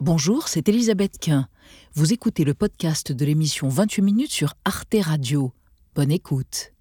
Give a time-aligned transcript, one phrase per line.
[0.00, 1.48] Bonjour, c'est Elisabeth Quint.
[1.94, 5.50] Vous écoutez le podcast de l'émission 28 minutes sur Arte Radio.
[5.96, 6.72] Bonne écoute.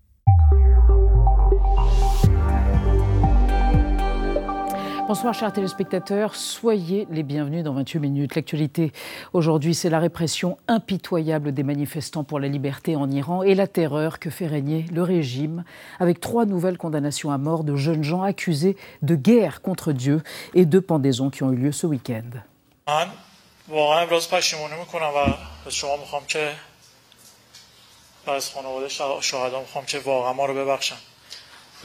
[5.07, 8.35] Bonsoir chers téléspectateurs, soyez les bienvenus dans 28 minutes.
[8.35, 8.91] L'actualité
[9.33, 14.19] aujourd'hui, c'est la répression impitoyable des manifestants pour la liberté en Iran et la terreur
[14.19, 15.63] que fait régner le régime,
[15.99, 20.21] avec trois nouvelles condamnations à mort de jeunes gens accusés de guerre contre Dieu
[20.53, 22.29] et deux pendaisons qui ont eu lieu ce week-end.
[22.87, 23.11] من
[23.67, 25.17] واقعا ابراز پشیمونی می‌کنم و
[25.67, 26.55] از شما می‌خوام که
[28.25, 28.89] و از خانواده
[29.21, 30.97] شهدا می‌خوام که واقعا ما رو ببخشن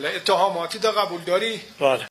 [0.01, 2.09] اتهاماتی دا قبول داری؟ بله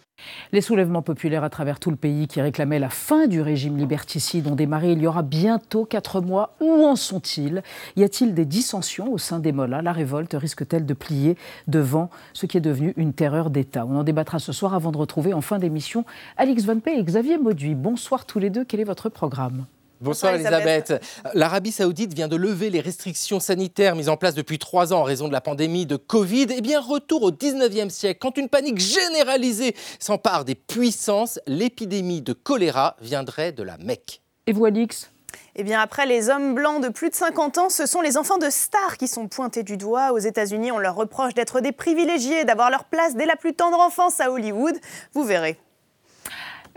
[0.52, 4.48] Les soulèvements populaires à travers tout le pays qui réclamaient la fin du régime liberticide
[4.48, 6.56] ont démarré il y aura bientôt quatre mois.
[6.60, 7.64] Où en sont-ils?
[7.96, 12.46] Y a-t-il des dissensions au sein des Mollahs La révolte risque-t-elle de plier devant ce
[12.46, 13.86] qui est devenu une terreur d'État?
[13.86, 16.06] On en débattra ce soir avant de retrouver en fin d'émission
[16.38, 17.76] Alix Van Pey et Xavier Mauduit.
[17.76, 19.66] Bonsoir tous les deux, quel est votre programme?
[20.02, 20.94] Bonsoir Elisabeth.
[21.36, 25.04] L'Arabie saoudite vient de lever les restrictions sanitaires mises en place depuis trois ans en
[25.04, 26.48] raison de la pandémie de Covid.
[26.50, 32.34] Eh bien, retour au 19e siècle, quand une panique généralisée s'empare des puissances, l'épidémie de
[32.34, 34.24] choléra viendrait de la Mecque.
[34.48, 35.12] Et vous, Alix?
[35.56, 38.40] Eh bien, après les hommes blancs de plus de 50 ans, ce sont les enfants
[38.40, 40.14] de stars qui sont pointés du doigt.
[40.14, 43.80] Aux États-Unis, on leur reproche d'être des privilégiés, d'avoir leur place dès la plus tendre
[43.80, 44.76] enfance à Hollywood.
[45.14, 45.60] Vous verrez.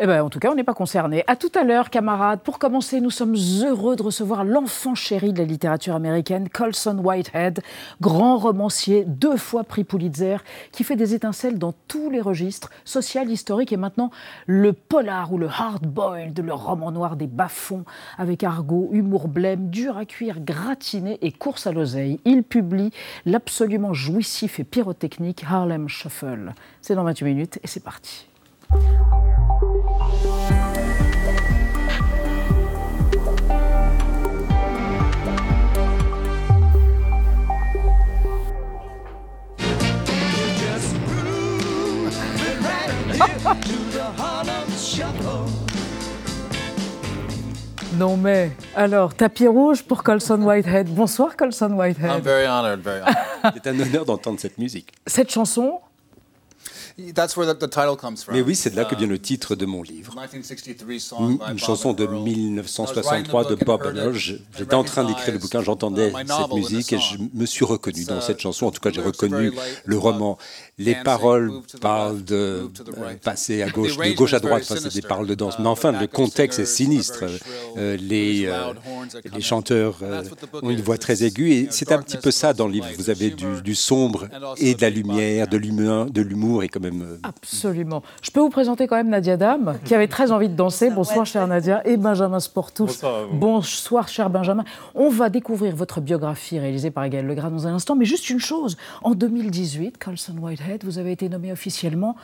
[0.01, 1.23] Eh ben, en tout cas, on n'est pas concerné.
[1.29, 2.41] À tout à l'heure, camarades.
[2.41, 7.61] Pour commencer, nous sommes heureux de recevoir l'enfant chéri de la littérature américaine, Colson Whitehead,
[8.01, 10.39] grand romancier, deux fois prix Pulitzer,
[10.73, 14.11] qui fait des étincelles dans tous les registres, social, historique et maintenant
[14.47, 17.85] le polar ou le hard-boiled, le roman noir des bas-fonds,
[18.19, 22.19] avec argot, humour blême, dur à cuire, gratiné et course à l'oseille.
[22.25, 22.91] Il publie
[23.27, 26.53] l'absolument jouissif et pyrotechnique Harlem Shuffle.
[26.83, 28.27] C'est dans 28 minutes et c'est parti.
[47.97, 50.89] Non mais, alors, tapis rouge pour Colson Whitehead.
[50.89, 52.11] Bonsoir Colson Whitehead.
[52.11, 53.17] I'm very honored, very honored.
[53.55, 54.93] C'est un honneur d'entendre cette musique.
[55.07, 55.81] Cette chanson,
[56.97, 60.15] mais oui, c'est de là que vient le titre de mon livre.
[61.19, 64.13] Une, chanson de 1963 de Bob Hiller.
[64.15, 68.21] J'étais en train d'écrire le bouquin, j'entendais cette musique et je me suis reconnu dans
[68.21, 68.67] cette chanson.
[68.67, 69.53] En tout cas, j'ai reconnu
[69.85, 70.39] le roman.
[70.79, 75.27] Les paroles parlent de euh, passer à gauche, de gauche à droite, c'est des paroles
[75.27, 75.59] de danse.
[75.59, 77.25] Mais enfin, le contexte est sinistre.
[77.77, 78.73] Euh, les, euh,
[79.35, 79.99] les chanteurs
[80.63, 82.87] ont une voix très aiguë et c'est un petit peu ça dans le livre.
[82.99, 88.03] Vous avez du, du sombre et de la lumière, de l'humour et comme euh, Absolument.
[88.23, 90.91] Je peux vous présenter quand même Nadia Dame, qui avait très envie de danser.
[90.91, 93.01] Bonsoir, chère Nadia, et Benjamin Sportous.
[93.33, 94.65] Bonsoir, cher Benjamin.
[94.95, 98.41] On va découvrir votre biographie réalisée par Gaël Legras dans un instant, mais juste une
[98.41, 98.77] chose.
[99.03, 100.35] En 2018, Colson
[100.83, 102.17] Vous avez été nommé officiellement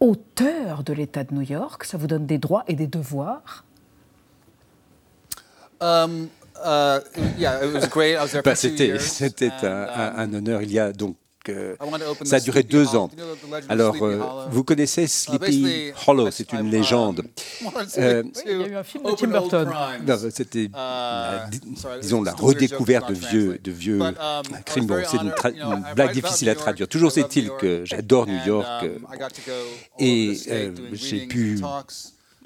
[0.00, 1.84] auteur de l'État de New York.
[1.84, 3.64] Ça vous donne des droits et des devoirs
[5.80, 6.98] um, uh,
[8.44, 10.62] bah, C'était un, un, honneur.
[10.62, 11.16] Il y a donc
[12.24, 13.10] ça a duré deux ans.
[13.68, 17.22] Alors, euh, vous connaissez Sleepy Hollow, c'est une légende.
[17.98, 19.70] Euh, il y a eu un film de Tim Burton.
[20.30, 24.12] C'était, uh, disons, la redécouverte de vieux, de vieux um,
[24.64, 25.02] crimes.
[25.06, 26.88] c'est une, blague difficile à traduire.
[26.88, 29.64] Toujours est-il que j'adore New York um, euh,
[29.98, 30.36] et
[30.92, 31.60] j'ai pu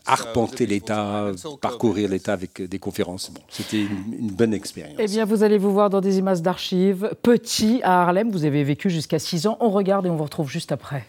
[0.07, 1.31] arpenter l'État,
[1.61, 3.33] parcourir l'État avec des conférences.
[3.49, 4.97] C'était une, bonne expérience.
[4.99, 7.11] Eh bien, vous allez vous voir dans des images d'archives.
[7.23, 9.57] Petit à Harlem, vous avez vécu jusqu'à 6 ans.
[9.61, 11.05] On regarde et on vous retrouve juste après.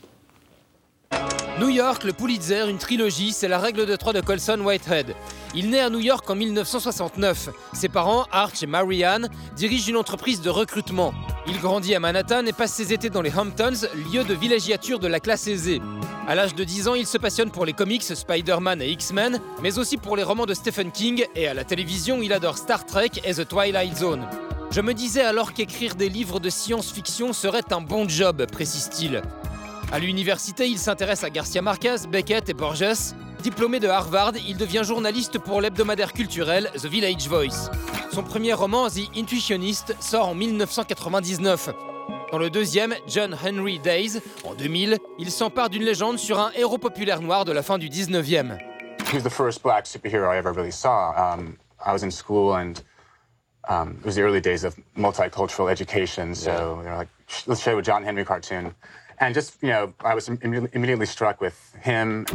[1.61, 5.13] New York, le Pulitzer, une trilogie, c'est la règle de trois de Colson Whitehead.
[5.53, 7.49] Il naît à New York en 1969.
[7.73, 11.13] Ses parents, Arch et Marianne, dirigent une entreprise de recrutement.
[11.45, 15.05] Il grandit à Manhattan et passe ses étés dans les Hamptons, lieu de villégiature de
[15.05, 15.79] la classe aisée.
[16.27, 19.77] À l'âge de 10 ans, il se passionne pour les comics Spider-Man et X-Men, mais
[19.77, 23.11] aussi pour les romans de Stephen King, et à la télévision, il adore Star Trek
[23.23, 24.27] et The Twilight Zone.
[24.71, 29.21] Je me disais alors qu'écrire des livres de science-fiction serait un bon job, précise-t-il.
[29.93, 33.13] À l'université, il s'intéresse à Garcia Marquez, Beckett et Borges.
[33.43, 37.69] Diplômé de Harvard, il devient journaliste pour l'hebdomadaire culturel The Village Voice.
[38.13, 41.71] Son premier roman, The Intuitionist, sort en 1999.
[42.31, 46.77] Dans le deuxième, John Henry Days, en 2000, il s'empare d'une légende sur un héros
[46.77, 48.57] populaire noir de la fin du 19e.
[49.11, 51.11] He's the first black superhero I ever really saw.
[51.17, 52.81] Um, I was in school and
[53.67, 57.09] um, it was the early days of multicultural education, so they were like,
[57.45, 58.73] let's show a John Henry cartoon.
[59.23, 60.27] And just, you know, I was
[60.73, 61.53] immediately struck with
[61.85, 62.25] him.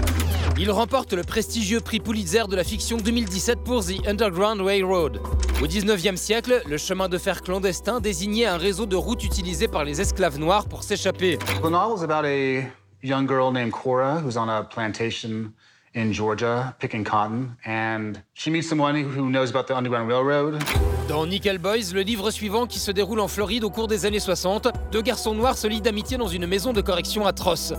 [0.56, 5.20] Il remporte le prestigieux prix Pulitzer de la fiction 2017 pour The Underground Railroad.
[5.60, 9.84] Au 19e siècle, le chemin de fer clandestin désignait un réseau de routes utilisé par
[9.84, 11.38] les esclaves noirs pour s'échapper.
[11.60, 12.70] The novel is about a
[13.02, 15.52] young girl named Cora who's on a plantation
[15.96, 20.62] in Georgia picking cotton, and she meets someone who knows about the Underground Railroad.
[21.08, 24.20] Dans Nickel Boys, le livre suivant qui se déroule en Floride au cours des années
[24.20, 27.72] 60, deux garçons noirs se lient d'amitié dans une maison de correction atroce.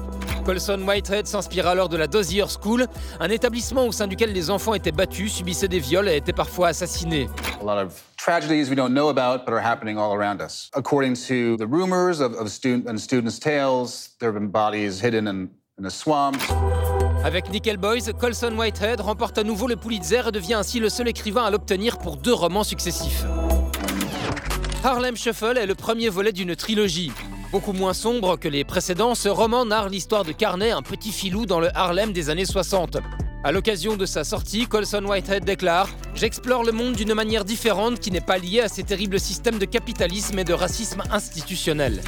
[0.46, 2.88] Colson Whitehead s'inspire alors de la Dozier School,
[3.19, 6.70] un établissement au sein duquel les enfants étaient battus, subissaient des viols et étaient parfois
[6.70, 7.30] assassinés.
[7.62, 10.72] A lot of tragedies we don't know about but are happening all around us.
[10.74, 15.28] According to the rumors of, of student and students' tales, there have been bodies hidden
[15.28, 16.44] in, in the swamps.
[17.24, 21.08] Avec Nickel Boys, Colson Whitehead remporte à nouveau le Pulitzer et devient ainsi le seul
[21.08, 23.25] écrivain à l'obtenir pour deux romans successifs.
[24.84, 27.12] Harlem Shuffle est le premier volet d'une trilogie.
[27.52, 31.46] Beaucoup moins sombre que les précédents, ce roman narre l'histoire de Carney, un petit filou
[31.46, 32.98] dans le Harlem des années 60.
[33.44, 38.12] À l'occasion de sa sortie, Colson Whitehead déclare J'explore le monde d'une manière différente qui
[38.12, 42.02] n'est pas liée à ces terribles systèmes de capitalisme et de racisme institutionnel.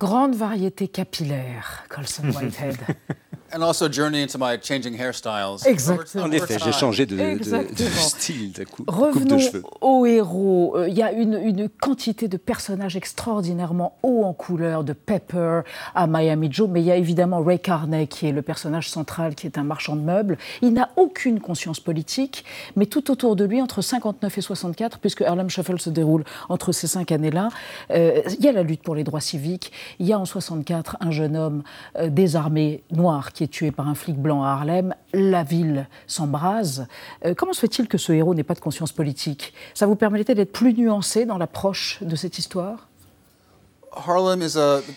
[0.00, 2.78] Grande variété capillaire, Colson Whitehead.
[3.52, 5.66] And also journey into my changing hairstyles.
[5.66, 6.24] Exactement.
[6.24, 7.90] En effet, j'ai changé de, de- de Exactement.
[8.00, 9.62] style, de cou- coupe de Revenons cheveux.
[9.80, 10.74] aux héros.
[10.76, 15.62] Euh, Il y a une, une quantité de personnages extraordinairement hauts en couleur, de Pepper
[15.94, 19.34] à Miami Joe, mais il y a évidemment Ray Carney qui est le personnage central,
[19.34, 20.38] qui est un marchand de meubles.
[20.62, 22.44] Il n'a aucune conscience politique,
[22.76, 26.72] mais tout autour de lui, entre 59 et 64, puisque Harlem Shuffle se déroule entre
[26.72, 27.48] ces cinq années-là,
[27.90, 29.72] euh, il y a la lutte pour les droits civiques.
[29.98, 31.62] Il y a en 64 un jeune homme
[31.96, 34.94] euh, désarmé noir qui est tué par un flic blanc à Harlem.
[35.12, 36.86] La ville s'embrase.
[37.24, 39.54] Euh, comment se fait-il que ce héros n'ait pas de conscience politique?
[39.74, 43.79] Ça vous permettait d'être plus nuancé dans l'approche de cette histoire Harlem is a, you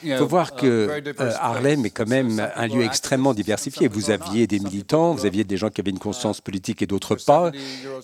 [0.04, 0.66] Il faut voir a que
[1.20, 3.88] euh, Harlem est quand même un lieu extrêmement diversifié.
[3.88, 7.16] Vous aviez des militants, vous aviez des gens qui avaient une conscience politique et d'autres
[7.16, 7.52] pas.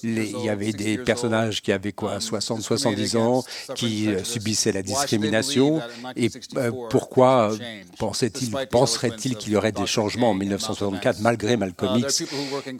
[0.04, 3.44] Il y avait des personnages qui avaient quoi, 60, 70 ans,
[3.76, 5.80] qui euh, subissaient la discrimination.
[6.16, 7.52] Et euh, pourquoi
[8.00, 12.24] pensait-il, penserait-il qu'il y aurait des changements en 1964 malgré Malcolm X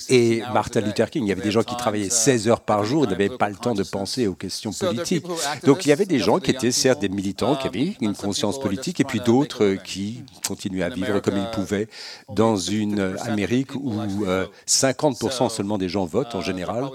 [0.10, 3.06] et Martin Luther King Il y avait des gens qui travaillaient 16 heures par jour,
[3.06, 5.26] ils n'avaient pas le temps de penser aux questions politiques.
[5.64, 8.60] Donc il y avait des gens qui étaient certes des militants, qui avaient une conscience
[8.60, 11.88] politique, et puis d'autres euh, qui continuaient à vivre comme ils pouvaient
[12.34, 13.94] dans une euh, Amérique où
[14.26, 16.86] euh, 50% seulement des gens votent en général,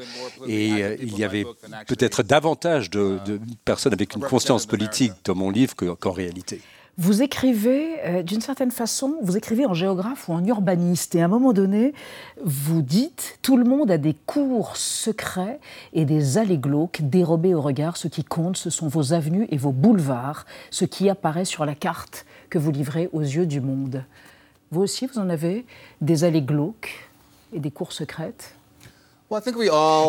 [0.47, 1.45] et euh, il y avait
[1.87, 6.61] peut-être davantage de, de personnes avec une conscience politique dans mon livre que- qu'en réalité.
[6.97, 11.17] Vous écrivez, euh, d'une certaine façon, vous écrivez en géographe ou en urbaniste.
[11.17, 11.93] Et à un moment donné,
[12.45, 15.59] vous dites tout le monde a des cours secrets
[15.93, 17.97] et des allées glauques dérobées au regard.
[17.97, 21.75] Ce qui compte, ce sont vos avenues et vos boulevards, ce qui apparaît sur la
[21.75, 24.05] carte que vous livrez aux yeux du monde.
[24.71, 25.67] Vous aussi, vous en avez
[26.01, 27.11] des allées glauques
[27.53, 28.55] et des cours secrètes?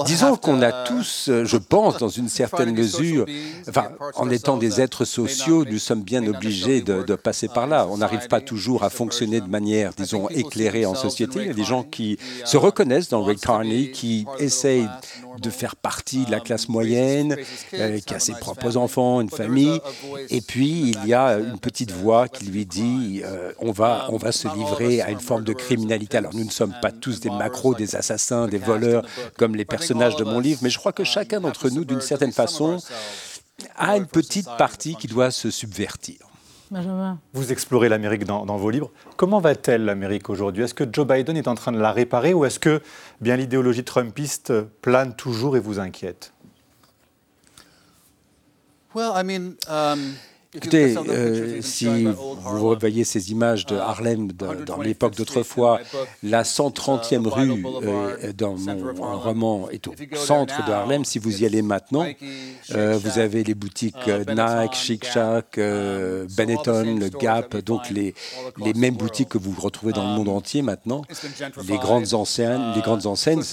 [0.05, 3.25] Disons qu'on a tous, euh, je pense, dans une certaine mesure,
[3.67, 7.87] enfin, en étant des êtres sociaux, nous sommes bien obligés de, de passer par là.
[7.89, 11.39] On n'arrive pas toujours à fonctionner de manière, disons, éclairée en société.
[11.41, 14.89] Il y a des gens qui se reconnaissent dans Ray Carney, qui essayent
[15.39, 17.35] de faire partie de la classe moyenne,
[17.73, 19.79] euh, qui a ses propres enfants, une famille.
[20.29, 24.17] Et puis, il y a une petite voix qui lui dit euh, on, va, on
[24.17, 26.17] va se livrer à une forme de criminalité.
[26.17, 29.05] Alors, nous ne sommes pas tous des macros, des assassins, des voleurs,
[29.37, 32.31] comme les personnages de mon livre, mais je crois que chacun d'entre nous, d'une certaine
[32.31, 32.77] façon,
[33.77, 36.17] a une petite partie qui doit se subvertir.
[36.71, 37.19] Benjamin.
[37.33, 38.91] Vous explorez l'Amérique dans, dans vos livres.
[39.17, 40.63] Comment va-t-elle l'Amérique aujourd'hui?
[40.63, 42.81] Est-ce que Joe Biden est en train de la réparer ou est-ce que
[43.21, 46.33] bien l'idéologie trumpiste plane toujours et vous inquiète?
[48.95, 50.13] Well, I mean, um,
[50.55, 55.79] Écoutez, euh, si vous revoyez ces images de Harlem de- dans l'époque d'autrefois,
[56.23, 61.03] la 130e rue euh, dans mon roman est au centre de Harlem.
[61.03, 62.05] Si vous y allez maintenant,
[62.71, 68.13] euh, vous avez les boutiques euh, Nike, Chic Shack, euh, Benetton, le Gap, donc les,
[68.63, 71.01] les mêmes boutiques que vous retrouvez dans le monde entier maintenant.
[71.67, 73.43] Les grandes enseignes, les grandes enseignes,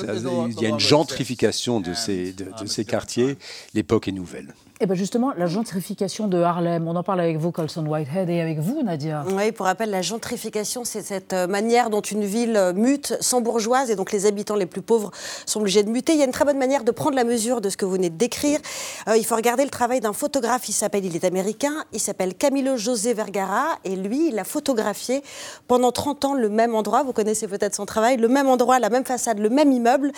[0.48, 3.36] il y a une gentrification de ces, de, de ces quartiers.
[3.74, 4.54] L'époque est nouvelle.
[4.84, 8.40] Eh bien justement, la gentrification de Harlem, on en parle avec vous, Colson Whitehead, et
[8.40, 9.24] avec vous, Nadia.
[9.28, 13.40] Oui, pour rappel, la gentrification, c'est cette euh, manière dont une ville euh, mute sans
[13.40, 15.12] bourgeoise et donc les habitants les plus pauvres
[15.46, 16.14] sont obligés de muter.
[16.14, 17.92] Il y a une très bonne manière de prendre la mesure de ce que vous
[17.92, 18.58] venez de décrire.
[19.06, 20.68] Euh, il faut regarder le travail d'un photographe.
[20.68, 25.22] Il s'appelle, il est américain, il s'appelle Camilo José Vergara et lui, il a photographié
[25.68, 27.04] pendant 30 ans le même endroit.
[27.04, 30.10] Vous connaissez peut-être son travail, le même endroit, la même façade, le même immeuble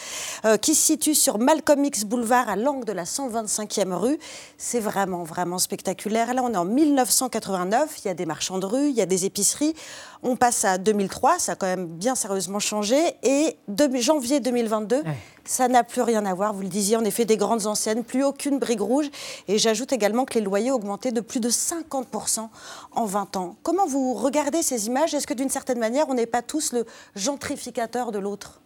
[0.62, 4.18] qui se situe sur Malcolm X Boulevard à l'angle de la 125e rue.
[4.66, 6.32] C'est vraiment, vraiment spectaculaire.
[6.32, 9.06] Là, on est en 1989, il y a des marchands de rue, il y a
[9.06, 9.74] des épiceries.
[10.22, 12.96] On passe à 2003, ça a quand même bien sérieusement changé.
[13.22, 15.02] Et de janvier 2022,
[15.44, 16.54] ça n'a plus rien à voir.
[16.54, 19.10] Vous le disiez, en effet, des grandes enseignes, plus aucune brique rouge.
[19.48, 22.48] Et j'ajoute également que les loyers ont augmenté de plus de 50%
[22.92, 23.56] en 20 ans.
[23.62, 25.12] Comment vous regardez ces images?
[25.12, 28.62] Est-ce que d'une certaine manière, on n'est pas tous le gentrificateur de l'autre?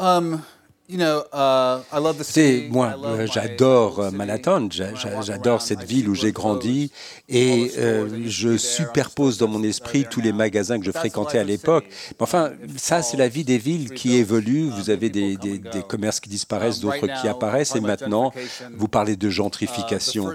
[0.00, 0.40] Um,
[0.88, 2.68] you know, uh, I love the C'est city.
[2.70, 4.10] moi, euh, j'adore euh.
[4.10, 6.90] Manhattan, j'adore cette ville où j'ai grandi
[7.28, 11.84] et euh, je superpose dans mon esprit tous les magasins que je fréquentais à l'époque.
[12.10, 14.68] Mais enfin, ça c'est la vie des villes qui évoluent.
[14.68, 18.32] um, Vous avez des, des- commerces qui disparaissent, Um, right d'autres qui apparaissent et maintenant
[18.76, 20.32] vous parlez de uh, gentrification.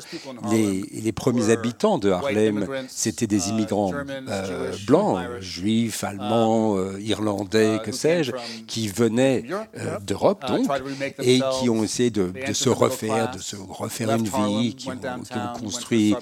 [0.52, 7.00] Les, les premiers habitants de Harlem, c'était des uh, immigrants euh, blancs, juifs, allemands, euh,
[7.00, 8.32] irlandais, uh, que sais-je,
[8.68, 12.70] qui venaient Europe, euh, Europe, d'Europe uh, donc remake et qui ont essayé de, se
[12.70, 16.16] refaire, de se refaire une vie, Harlem, qui ont, qui construit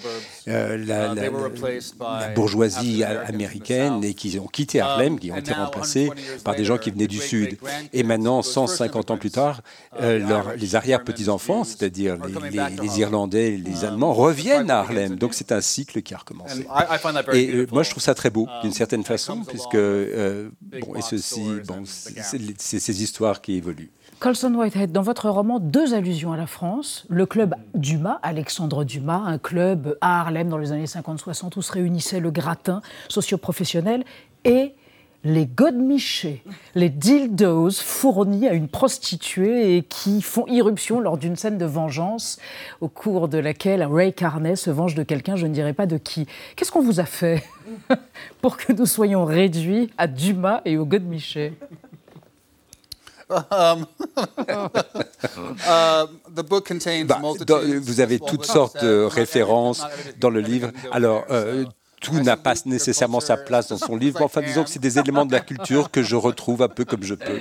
[0.48, 1.30] euh, la, Uh, la-
[2.20, 6.06] la- bourgeoisie américaine et qui ont quitté Harlem, qui ont Um, été and now, remplacés
[6.08, 7.58] 120 years par des gens qui later, venaient du the Sud.
[7.94, 9.62] Et maintenant, of those first 150 ans plus tard,
[9.94, 13.00] uh, euh, les arrière-petits-enfants, c'est-à-dire les.
[13.00, 15.16] Irlandais, les Um, Allemands, reviennent cycle à Harlem.
[15.18, 16.66] Donc c'est un cycle qui a recommencé.
[17.34, 20.50] Et euh, moi, je trouve ça très beau, d'une Um, certaine it façon, puisque euh,
[20.62, 23.92] bon, et ceci, bon, c'est ces histoires qui évoluent.
[24.20, 27.06] Colson Whitehead, dans votre roman, deux allusions à la France.
[27.08, 31.72] Le club Dumas, Alexandre Dumas, un club à Harlem dans les années 50-60 où se
[31.72, 34.04] réunissait le gratin socio-professionnel,
[34.44, 34.74] et
[35.24, 36.44] les godemichés,
[36.74, 42.40] les dildos fournis à une prostituée et qui font irruption lors d'une scène de vengeance
[42.82, 45.98] au cours de laquelle Ray Carney se venge de quelqu'un, je ne dirais pas de
[45.98, 46.26] qui.
[46.56, 47.44] Qu'est-ce qu'on vous a fait
[48.42, 51.54] pour que nous soyons réduits à Dumas et aux godemichés?
[53.30, 53.86] Um,
[54.18, 56.06] uh,
[56.36, 59.86] the book contains Bah, dans- vous avez of toutes sortes de références
[60.20, 60.72] dans le livre.
[60.92, 61.66] Alors, euh,
[62.00, 64.18] tout I n'a pas nécessairement sa culture place dans son livre.
[64.20, 66.68] as I Enfin, disons que c'est des éléments de la culture que je retrouve un
[66.68, 67.40] peu comme je peux.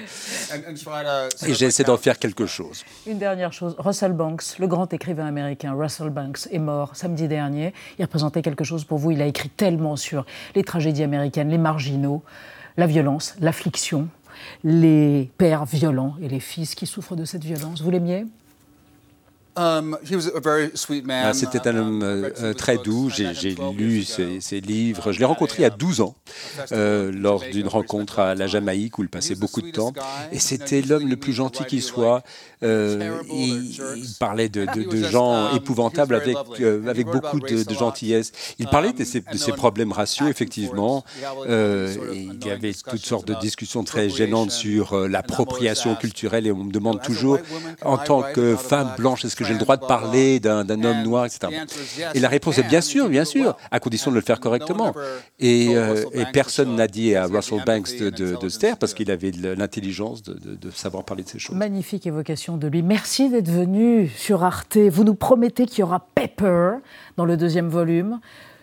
[0.52, 2.82] and- and try to sort Et j'essaie d'en faire quelque chose.
[3.06, 7.74] Une dernière chose, Russell Banks, le grand écrivain américain Russell Banks, est mort samedi dernier.
[7.98, 9.10] Il représentait quelque chose pour vous.
[9.10, 12.22] Il a écrit tellement sur les tragédies américaines, les marginaux,
[12.78, 14.08] la violence, l'affliction,
[14.64, 17.82] les pères violents et les fils qui souffrent de cette violence.
[17.82, 18.34] Vous l'aimiez Um, he was a very sweet man.
[18.34, 23.08] Ah, C'était un Um, homme I euh, read some euh, of his très doux.
[23.10, 25.12] J'ai met him j'ai 12 lu ses, livres.
[25.12, 26.14] Je l'ai rencontré il y a 12 ans,
[26.72, 29.92] euh, lors d'une rencontre à la Jamaïque où il passait beaucoup de temps.
[30.32, 32.22] Et c'était l'homme le plus gentil qui soit.
[32.62, 37.74] Euh, il, il parlait de, de- de gens épouvantables avec, euh, avec beaucoup de, de
[37.74, 38.32] gentillesse.
[38.58, 39.20] Il parlait de ses,
[39.52, 41.04] problèmes raciaux, effectivement.
[41.48, 46.46] Euh, et il y avait toutes sortes de discussions très gênantes sur euh, l'appropriation culturelle.
[46.46, 47.38] Et on me demande toujours,
[47.82, 51.24] en tant que femme blanche, est-ce que j'ai le droit de parler d'un homme noir,
[51.26, 51.48] etc.
[52.14, 54.94] Et la réponse est bien sûr, bien sûr, à condition de le faire correctement.
[55.38, 59.30] Et, euh, personne n'a dit à Russell Banks de, de, se taire parce qu'il avait
[59.30, 61.56] l'intelligence de- de savoir parler de ces choses.
[61.56, 62.82] Magnifique évocation de lui.
[62.82, 64.76] Merci d'être venu sur Arte.
[64.76, 66.72] Vous nous promettez qu'il y aura Pepper
[67.16, 68.20] dans le deuxième volume.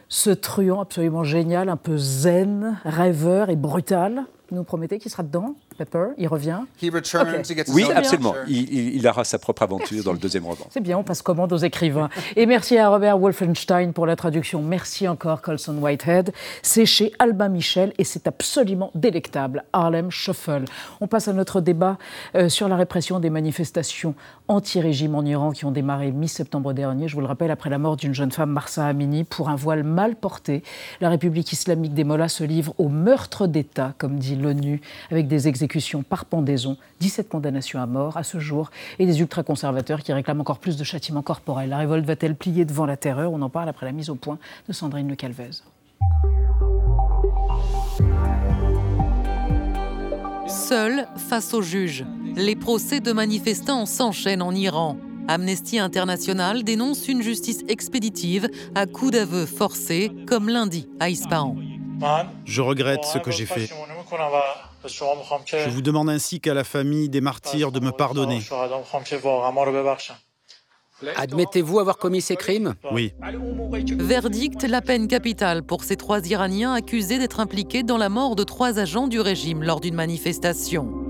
[0.09, 4.23] Ce truand absolument génial, un peu zen, rêveur et brutal.
[4.49, 7.41] Vous nous promettez qu'il sera dedans, Pepper Il revient He returned Ok.
[7.43, 8.33] to get to Oui, absolument.
[8.33, 8.43] Shire.
[8.47, 10.65] Il, il- il aura sa propre aventure dans le deuxième roman.
[10.69, 12.09] C'est bien, on passe commande aux écrivains.
[12.35, 14.61] Et merci à Robert Wolfenstein pour la traduction.
[14.61, 16.31] Merci encore, Colson Whitehead.
[16.61, 19.63] C'est chez Albin Michel et c'est absolument délectable.
[19.73, 20.65] Harlem Shuffle.
[21.01, 21.97] On passe à notre débat
[22.35, 24.13] euh, sur la répression des manifestations
[24.47, 27.07] anti-régime en Iran qui ont démarré mi-septembre dernier.
[27.07, 29.83] Je vous le rappelle, après la mort d'une jeune femme, Marsa Amini, pour un voile
[29.83, 30.63] mal porté.
[31.01, 35.47] La République islamique des Mollahs se livre au meurtre d'État, comme dit l'ONU, avec des
[35.47, 35.62] exécutions
[36.07, 40.59] par pendaison, 17 condamnations à mort à ce jour, et des ultra-conservateurs qui réclament encore
[40.59, 41.69] plus de châtiments corporels.
[41.69, 43.31] La révolte va-t-elle plier devant la terreur?
[43.31, 45.63] On en parle après la mise au point de Sandrine Le Calvez.
[50.47, 52.05] Seul face aux juges.
[52.35, 54.97] Les procès de manifestants s'enchaînent en Iran.
[55.27, 61.55] Amnesty International dénonce une justice expéditive à coups d'aveux forcés, comme lundi à Ispahan.
[62.45, 63.69] Je regrette ce que j'ai fait.
[64.85, 68.41] Je vous demande ainsi qu'à la famille des martyrs de me pardonner.
[71.15, 72.75] Admettez-vous avoir commis ces crimes?
[72.91, 73.13] Oui.
[73.97, 78.43] Verdict, la peine capitale pour ces trois Iraniens accusés d'être impliqués dans la mort de
[78.43, 81.02] trois agents du régime lors d'une manifestation.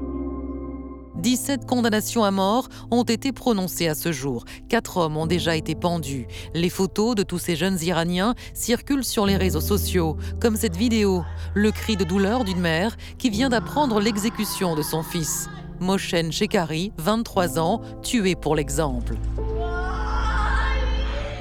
[1.16, 4.46] 17 condamnations à mort ont été prononcées à ce jour.
[4.70, 6.28] Quatre hommes ont déjà été pendus.
[6.54, 11.24] Les photos de tous ces jeunes Iraniens circulent sur les réseaux sociaux, comme cette vidéo,
[11.54, 15.50] le cri de douleur d'une mère qui vient d'apprendre l'exécution de son fils.
[15.80, 19.16] Moshen Shekari, 23 ans, tué pour l'exemple.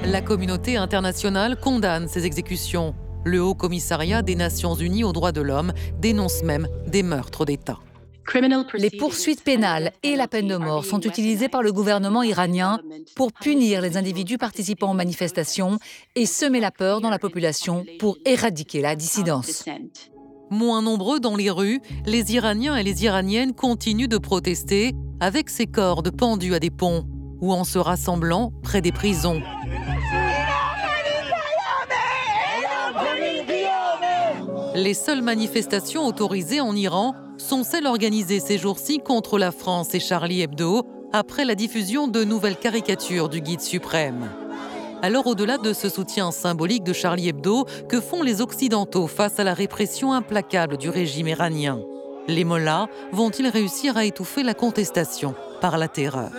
[0.05, 2.93] La communauté internationale condamne ces exécutions.
[3.23, 7.79] Le Haut Commissariat des Nations Unies aux droits de l'homme dénonce même des meurtres d'État.
[8.75, 12.79] Les poursuites pénales et la peine de mort sont utilisées par le gouvernement iranien
[13.15, 15.77] pour punir les individus participant aux manifestations
[16.15, 19.65] et semer la peur dans la population pour éradiquer la dissidence.
[20.49, 25.65] Moins nombreux dans les rues, les Iraniens et les Iraniennes continuent de protester avec ces
[25.65, 27.05] cordes pendus à des ponts
[27.41, 29.41] ou en se rassemblant près des prisons.
[34.75, 39.99] Les seules manifestations autorisées en Iran sont celles organisées ces jours-ci contre la France et
[39.99, 44.31] Charlie Hebdo après la diffusion de nouvelles caricatures du guide suprême.
[45.03, 49.43] Alors au-delà de ce soutien symbolique de Charlie Hebdo, que font les Occidentaux face à
[49.43, 51.79] la répression implacable du régime iranien?
[52.27, 56.31] Les mollahs vont-ils réussir à étouffer la contestation par la terreur?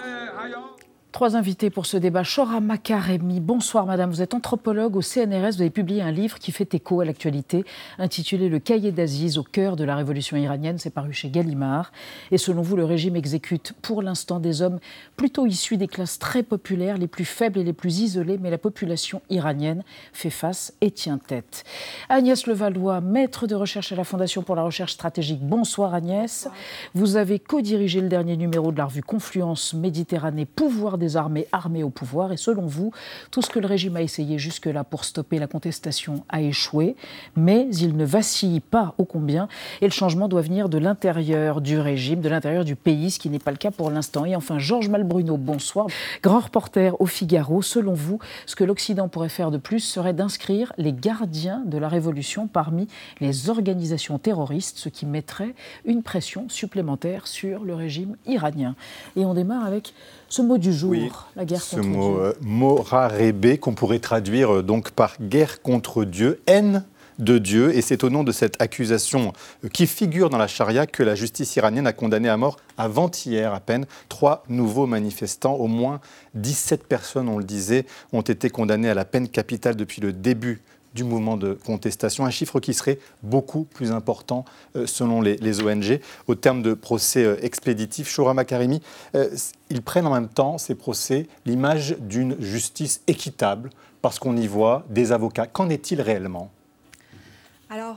[1.14, 2.24] Trois invités pour ce débat.
[2.24, 4.10] Chora Makaremi, bonsoir madame.
[4.10, 5.52] Vous êtes anthropologue au CNRS.
[5.52, 7.64] Vous avez publié un livre qui fait écho à l'actualité,
[7.98, 10.78] intitulé Le cahier d'Aziz au cœur de la révolution iranienne.
[10.78, 11.92] C'est paru chez Gallimard.
[12.32, 14.80] Et selon vous, le régime exécute pour l'instant des hommes
[15.16, 18.58] plutôt issus des classes très populaires, les plus faibles et les plus isolées, mais la
[18.58, 21.62] population iranienne fait face et tient tête.
[22.08, 25.46] Agnès Levallois, maître de recherche à la Fondation pour la recherche stratégique.
[25.46, 26.48] Bonsoir Agnès.
[26.92, 31.82] Vous avez co-dirigé le dernier numéro de la revue Confluence Méditerranée, Pouvoir des armées armées
[31.82, 32.32] au pouvoir.
[32.32, 32.92] Et selon vous,
[33.30, 36.96] tout ce que le régime a essayé jusque-là pour stopper la contestation a échoué,
[37.36, 39.48] mais il ne vacille pas ô combien.
[39.80, 43.30] Et le changement doit venir de l'intérieur du régime, de l'intérieur du pays, ce qui
[43.30, 44.24] n'est pas le cas pour l'instant.
[44.24, 45.86] Et enfin, Georges Malbruno, bonsoir.
[46.22, 47.62] Grand reporter au Figaro.
[47.62, 51.88] Selon vous, ce que l'Occident pourrait faire de plus serait d'inscrire les gardiens de la
[51.88, 52.88] révolution parmi
[53.20, 58.74] les organisations terroristes, ce qui mettrait une pression supplémentaire sur le régime iranien.
[59.16, 59.94] Et on démarre avec
[60.34, 62.24] ce mot du jour, la guerre ce contre mot, Dieu.
[62.24, 66.84] euh, morarebe, qu'on pourrait traduire euh, donc par guerre contre Dieu, haine
[67.20, 67.72] de Dieu.
[67.76, 69.32] Et c'est au nom de cette accusation
[69.64, 73.54] euh, qui figure dans la charia que la justice iranienne a condamné à mort avant-hier
[73.54, 75.54] à peine trois nouveaux manifestants.
[75.54, 76.00] Au moins
[76.34, 80.62] 17 personnes, on le disait, ont été condamnées à la peine capitale depuis le début
[80.94, 84.44] du mouvement de contestation, un chiffre qui serait beaucoup plus important
[84.76, 86.00] euh, selon les, ONG.
[86.26, 88.80] Au terme de procès euh, expéditifs, Shora Makarimi,
[89.14, 89.28] euh,
[89.70, 93.70] ils prennent en même temps, ces procès, l'image d'une justice équitable,
[94.02, 95.46] parce qu'on y voit des avocats.
[95.46, 96.50] Qu'en est-il réellement?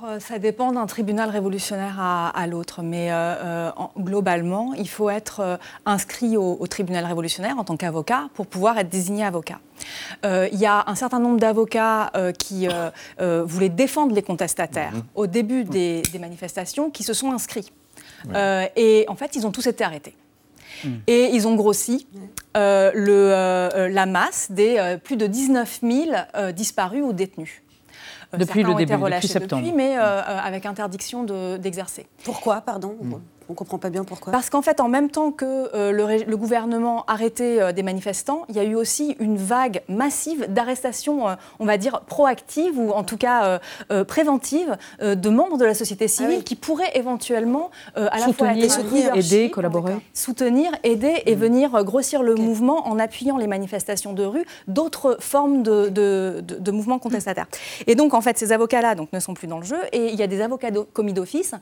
[0.02, 4.74] Alors, euh, ça dépend d'un tribunal révolutionnaire à, à l'autre, mais euh, euh, en- globalement,
[4.74, 9.24] il faut être inscrit au, au tribunal révolutionnaire en tant qu'avocat pour pouvoir être désigné
[9.24, 9.60] avocat.
[10.26, 12.68] Euh, Il y a un certain nombre d'avocats euh, qui
[13.46, 17.72] voulaient défendre les contestataires au début des, des manifestations qui se sont inscrits.
[18.76, 20.16] Et en fait, ils ont tous été arrêtés.
[21.08, 22.08] Et ils ont grossi
[22.56, 27.62] le, la masse des plus de 19 000 euh, disparus ou détenus.
[28.34, 29.62] Depuis certains le ont été début, depuis relâchés septembre.
[29.64, 32.08] depuis, mais euh, euh, avec interdiction de- d'exercer.
[32.24, 32.96] Pourquoi, pardon
[33.50, 34.32] On ne comprend pas bien pourquoi.
[34.32, 35.92] Parce qu'en fait, en même temps que euh,
[36.26, 41.30] le, gouvernement arrêtait euh, des manifestants, il y a eu aussi une vague massive d'arrestations,
[41.30, 43.60] euh, on va dire, proactives ou en tout cas euh,
[43.92, 48.26] euh, préventives euh, de membres de la société civile qui pourraient éventuellement euh, à la
[48.34, 49.96] fois Soutenir, aider, collaborer.
[50.14, 55.18] soutenir, aider et venir euh, grossir le mouvement en appuyant les manifestations de rue, d'autres
[55.20, 57.48] formes de, de, de- de mouvements contestataires.
[57.88, 60.16] Et donc, en fait, ces avocats-là donc, ne sont plus dans le jeu et il
[60.16, 61.54] y a des avocats commis d'office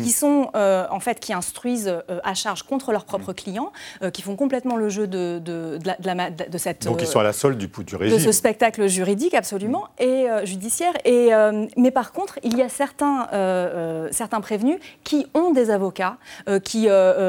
[0.00, 4.10] qui sont, euh, en fait, qui instruisent euh, à charge contre leurs propres clients, euh,
[4.10, 6.84] qui font complètement le jeu de, de, de la- de de cette...
[6.84, 8.18] Donc ils euh, sont à la solde du, du de régime.
[8.18, 10.94] ce spectacle juridique, absolument, et euh, judiciaire.
[11.04, 11.30] Et,
[11.76, 13.28] mais par contre, il y a certains,
[14.10, 16.16] certains prévenus qui ont des avocats,
[16.64, 16.86] qui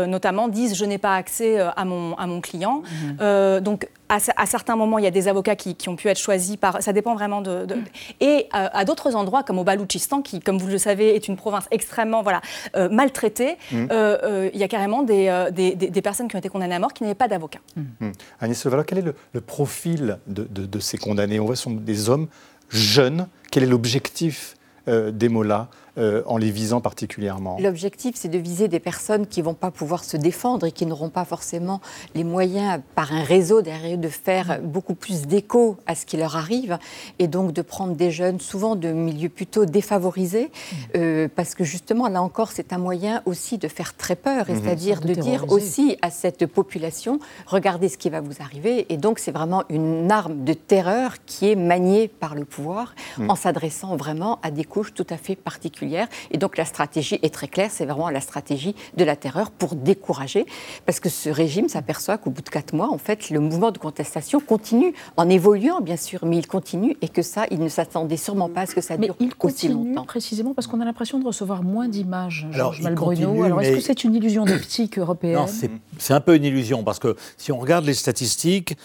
[0.07, 2.83] notamment disent je n'ai pas accès à, mon, à mon client.
[3.21, 5.95] Euh, donc, à, ce- à certains moments, il y a des avocats qui, qui ont
[5.95, 6.81] pu être choisis par.
[6.81, 7.65] Ça dépend vraiment de.
[7.65, 7.75] de-
[8.19, 11.35] et euh, à d'autres endroits, comme au Baloutchistan, qui, comme vous le savez, est une
[11.37, 12.41] province extrêmement voilà,
[12.75, 13.87] euh, maltraitée, Mm.
[13.91, 16.49] euh, euh, il y a carrément des, euh, des, des- des personnes qui ont été
[16.49, 17.59] condamnées à mort qui n'avaient pas d'avocat.
[17.75, 18.11] Hmm.
[18.39, 21.39] Agnès Levallois, quel est le, le profil de, de- de ces condamnés?
[21.39, 22.27] On voit ce sont des hommes
[22.69, 23.27] jeunes.
[23.51, 24.55] Quel est l'objectif
[24.87, 25.67] euh, des mollahs?
[25.97, 29.71] Euh, en les visant particulièrement L'objectif, c'est de viser des personnes qui ne vont pas
[29.71, 31.79] pouvoir se défendre et qui n'auront pas forcément
[32.15, 36.17] les moyens, par un réseau derrière, eux, de faire beaucoup plus d'écho à ce qui
[36.17, 36.77] leur arrive,
[37.19, 40.51] et donc de prendre des jeunes, souvent de milieux plutôt défavorisés,
[40.95, 44.61] euh, parce que justement, là encore, c'est un moyen aussi de faire très peur, Mhm.
[44.63, 48.97] c'est-à-dire De de dire aussi à cette population, regardez ce qui va vous arriver, et
[48.97, 53.29] donc c'est vraiment une arme de terreur qui est maniée par le pouvoir Mhm.
[53.29, 56.07] en s'adressant vraiment à des couches tout à fait particulières particulière.
[56.31, 59.75] Et donc la stratégie est très claire, c'est vraiment la stratégie de la terreur pour
[59.75, 60.45] décourager,
[60.85, 63.77] parce que ce régime s'aperçoit qu'au bout de quatre mois, en fait, le mouvement de
[63.77, 68.17] contestation continue, en évoluant bien sûr, mais il continue et que ça, il ne s'attendait
[68.17, 70.05] sûrement pas à ce que ça dure mais il aussi longtemps.
[70.05, 73.43] Précisément parce qu'on a l'impression de recevoir moins d'images, Georges Malbruno.
[73.43, 75.47] Alors est-ce que c'est une illusion d'optique européenne Non,
[75.97, 78.77] c'est un peu une illusion parce que si on regarde les statistiques,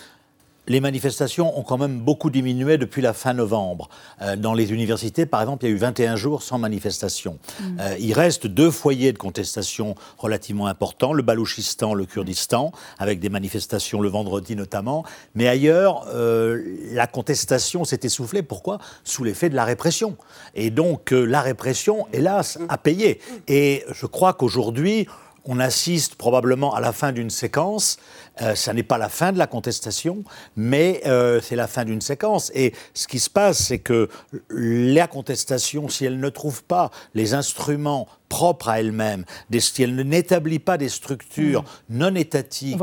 [0.70, 3.88] les manifestations ont quand même beaucoup diminué depuis la fin novembre.
[4.22, 7.40] Euh, dans les universités, par exemple, il y a eu 21 jours sans manifestation.
[7.58, 7.64] Mm.
[7.80, 13.30] Euh, il reste deux foyers de contestation relativement importants, le Balouchistan, le Kurdistan, avec des
[13.30, 15.04] manifestations le vendredi notamment.
[15.34, 18.44] Mais ailleurs, euh, la contestation s'est essoufflée.
[18.44, 18.78] Pourquoi?
[19.02, 20.16] Sous l'effet de la répression.
[20.54, 23.20] Et donc, la répression, hélas, a payé.
[23.48, 25.08] Et je crois qu'aujourd'hui,
[25.44, 27.98] on assiste probablement à la fin d'une séquence.
[28.42, 30.24] Euh, ça n'est pas la fin de la contestation,
[30.56, 32.50] mais euh, c'est la fin d'une séquence.
[32.54, 34.08] Et ce qui se passe, c'est que
[34.50, 39.24] la contestation, si elle ne trouve pas les instruments propres à elle-même,
[39.58, 41.98] si elle n'établit pas des structures mmh.
[41.98, 42.78] non étatiques,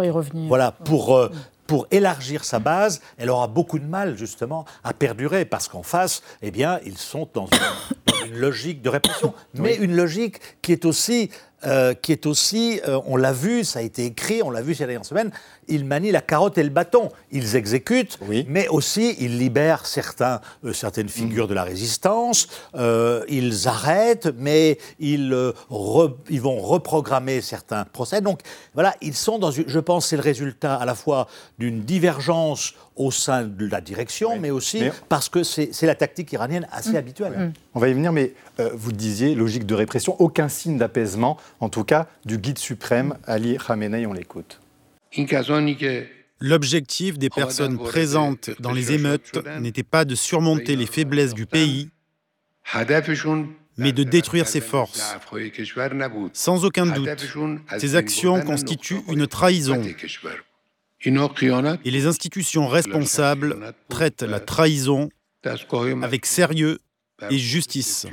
[0.48, 1.32] voilà, pour, euh,
[1.68, 6.24] pour élargir sa base, elle aura beaucoup de mal justement à perdurer parce qu'en face,
[6.42, 7.48] eh bien, ils sont dans
[8.26, 11.30] une, logique de répression, mais une logique qui est aussi
[11.66, 14.76] euh, qui est aussi, euh, on l'a vu, ça a été écrit, on l'a vu
[14.76, 15.32] ces dernières semaines,
[15.68, 17.10] ils manient la carotte et le bâton.
[17.32, 24.30] Ils exécutent, mais aussi ils libèrent certains, euh, certaines figures de la résistance, ils arrêtent,
[24.38, 25.36] mais ils,
[26.30, 28.22] ils vont reprogrammer certains procès.
[28.22, 28.42] Donc
[28.76, 32.76] voilà, ils sont dans une, je pense, c'est le résultat à la fois d'une divergence
[32.98, 36.98] au sein de la direction, mais aussi parce que c'est la tactique iranienne assez mm.
[36.98, 37.34] habituelle.
[37.34, 37.54] Mm.
[37.76, 38.34] On va y venir, mais
[38.74, 43.58] vous disiez, logique de répression, aucun signe d'apaisement en tout cas du guide suprême Ali
[43.58, 44.60] Khamenei, on l'écoute.
[46.40, 51.90] L'objectif des personnes présentes dans les émeutes n'était pas de surmonter les faiblesses du pays,
[53.78, 55.16] mais de détruire ses forces.
[56.34, 57.10] Sans aucun doute,
[57.80, 59.82] ces actions constituent une trahison.
[61.06, 65.10] Et les institutions responsables traitent la trahison
[66.02, 66.80] avec sérieux
[67.30, 68.06] et justice.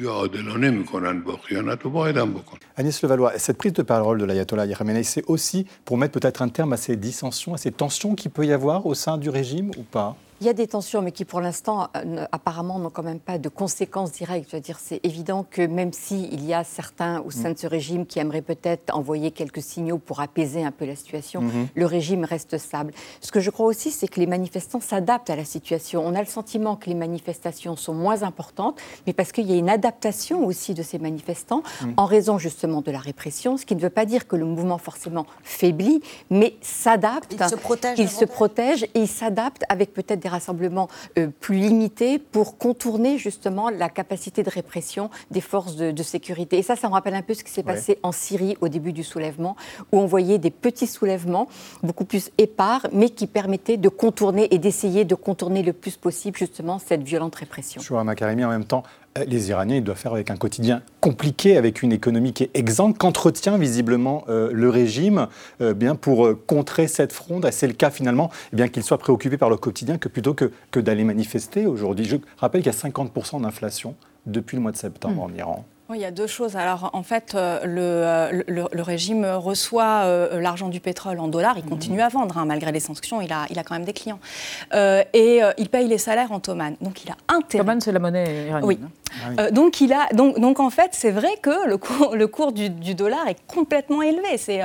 [2.76, 6.48] Agnès Levallois, cette prise de parole de l'ayatollah Khamenei, c'est aussi pour mettre peut-être un
[6.48, 9.70] terme à ces dissensions, à ces tensions qu'il peut y avoir au sein du régime
[9.76, 10.16] ou pas?
[10.40, 13.38] Il y a des tensions, mais qui pour l'instant, euh, apparemment, n'ont quand même pas
[13.38, 14.50] de conséquences directes.
[14.50, 17.66] Je veux dire, c'est évident que même s'il y a certains au sein de ce
[17.66, 21.68] régime qui aimeraient peut-être envoyer quelques signaux pour apaiser un peu la situation, mhm.
[21.74, 22.92] le régime reste stable.
[23.20, 26.04] Ce que je crois aussi, c'est que les manifestants s'adaptent à la situation.
[26.04, 29.56] On a le sentiment que les manifestations sont moins importantes, mais parce qu'il y a
[29.56, 31.94] une adaptation aussi de ces manifestants mhm.
[31.96, 34.78] en raison justement de la répression, ce qui ne veut pas dire que le mouvement
[34.78, 37.34] forcément faiblit, mais s'adapte.
[37.38, 37.98] Il se protège.
[37.98, 43.18] Il se protège et il s'adapte avec peut-être des rassemblements euh, plus limités pour contourner
[43.18, 46.58] justement la capacité de répression des forces de, sécurité.
[46.58, 48.92] Et ça, ça me rappelle un peu ce qui s'est passé en Syrie au début
[48.92, 49.56] du soulèvement,
[49.92, 51.48] où on voyait des petits soulèvements
[51.82, 56.36] beaucoup plus épars, mais qui permettaient de contourner et d'essayer de contourner le plus possible
[56.36, 57.80] justement cette violente répression.
[58.44, 58.82] En même temps,
[59.26, 62.98] les Iraniens, ils doivent faire avec un quotidien compliqué, avec une économie qui est exempte,
[62.98, 65.28] qu'entretient visiblement euh, le régime
[65.60, 67.48] euh, bien pour contrer cette fronde.
[67.52, 70.50] C'est le cas finalement, eh bien qu'ils soient préoccupés par le quotidien que plutôt que,
[70.70, 72.06] que d'aller manifester aujourd'hui.
[72.06, 73.94] Je rappelle qu'il y a 50% d'inflation
[74.26, 75.32] depuis le mois de septembre hmm.
[75.32, 75.64] en Iran.
[75.90, 76.56] Oui, il y a deux choses.
[76.56, 81.58] Alors, en fait, le, le, régime reçoit l'argent du pétrole en dollars.
[81.58, 81.68] Il hmm.
[81.68, 83.20] continue à vendre, hein, malgré les sanctions.
[83.20, 84.18] Il a, il a quand même des clients.
[84.72, 86.74] et il paye les salaires en Toman.
[86.80, 87.62] Donc, il a intérêt.
[87.62, 88.64] Toman, c'est la monnaie iranienne.
[88.64, 88.78] Oui.
[89.22, 92.26] Ah euh, donc, il a, donc, donc, en fait, c'est vrai que le cours, le
[92.26, 94.36] cours du, dollar est complètement élevé.
[94.38, 94.60] C'est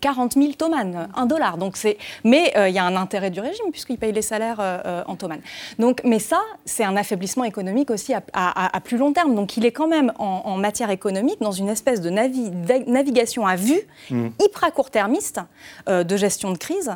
[0.00, 1.56] 40 000 tomanes, 1 dollar.
[1.58, 1.76] Donc
[2.24, 5.16] mais euh, il y a un intérêt du régime puisqu'il paye les salaires euh, en
[5.16, 5.40] tomanes.
[5.78, 9.34] Donc, mais ça, c'est un affaiblissement économique aussi à, plus long terme.
[9.34, 13.80] Donc il est quand même en, matière économique dans une espèce de navigation à vue,
[14.10, 14.28] mmh.
[14.42, 15.40] hyper court-termiste,
[15.86, 16.92] de gestion de crise,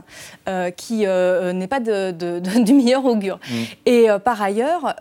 [0.77, 3.39] qui n'est pas de, du meilleur augure.
[3.51, 3.55] Mmh.
[3.87, 4.95] Et par ailleurs,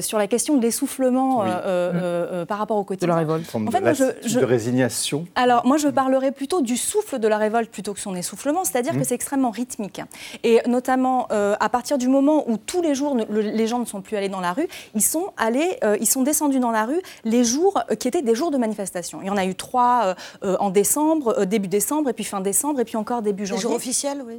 [0.00, 1.92] sur la question de l'essoufflement, euh, euh,
[2.32, 3.08] euh, par rapport au quotidien.
[3.08, 3.54] De la révolte.
[3.54, 5.26] En fait, de, de résignation.
[5.34, 8.92] Alors, moi, je parlerais plutôt du souffle de la révolte plutôt que son essoufflement, c'est-à-dire
[8.92, 9.04] que mmh.
[9.04, 10.00] c'est extrêmement rythmique.
[10.44, 14.16] Et notamment, à partir du moment où tous les jours, les gens ne sont plus
[14.16, 17.82] allés dans la rue, ils sont allés, ils sont descendus dans la rue les jours
[17.98, 19.20] qui étaient des jours de manifestation.
[19.22, 22.84] Il y en a eu trois en décembre, début décembre, et puis fin décembre, et
[22.84, 23.62] puis encore début janvier.
[23.62, 24.38] Les jours officiels, oui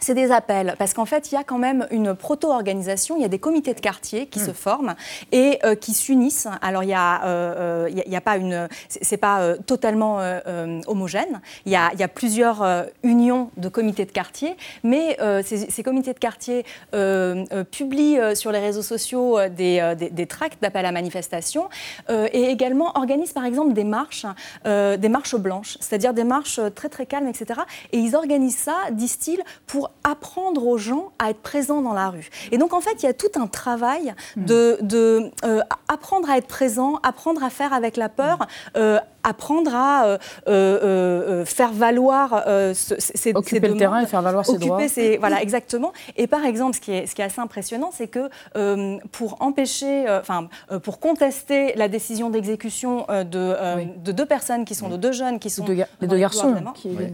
[0.00, 3.24] c'est des appels, parce qu'en fait, il y a quand même une proto-organisation, il y
[3.24, 4.94] a des comités de quartier qui se forment
[5.32, 6.48] et euh, qui s'unissent.
[6.62, 8.68] Alors, il n'y a, euh, il y a pas une...
[8.88, 10.18] C'est pas euh, totalement
[10.86, 11.40] homogène.
[11.66, 12.64] Il y, a, y a plusieurs
[13.02, 16.64] unions de comités de quartier, mais ces, ces, comités de quartier
[17.70, 21.68] publient sur les réseaux sociaux des, des, des tracts d'appel à manifestation
[22.08, 24.26] et également organisent, par exemple, des marches,
[24.64, 27.60] des marches blanches, c'est-à-dire des marches très, très calmes, etc.
[27.92, 32.28] Et ils organisent ça, disent-ils, pour apprendre aux gens à être présents dans la rue.
[32.52, 36.38] Et donc en fait, il y a tout un travail de, de euh, apprendre à
[36.38, 38.46] être présent, apprendre à faire avec la peur,
[38.76, 44.44] euh, apprendre à euh, euh, euh, faire valoir ses, occuper le terrain et faire valoir
[44.46, 44.80] ses droits.
[45.20, 45.92] voilà exactement.
[46.16, 48.28] Et par exemple, ce qui est, ce qui est assez impressionnant, c'est que
[49.12, 50.48] pour empêcher, enfin
[50.82, 53.54] pour contester la décision d'exécution de,
[53.98, 56.54] de, deux personnes qui sont de deux jeunes qui sont les deux garçons,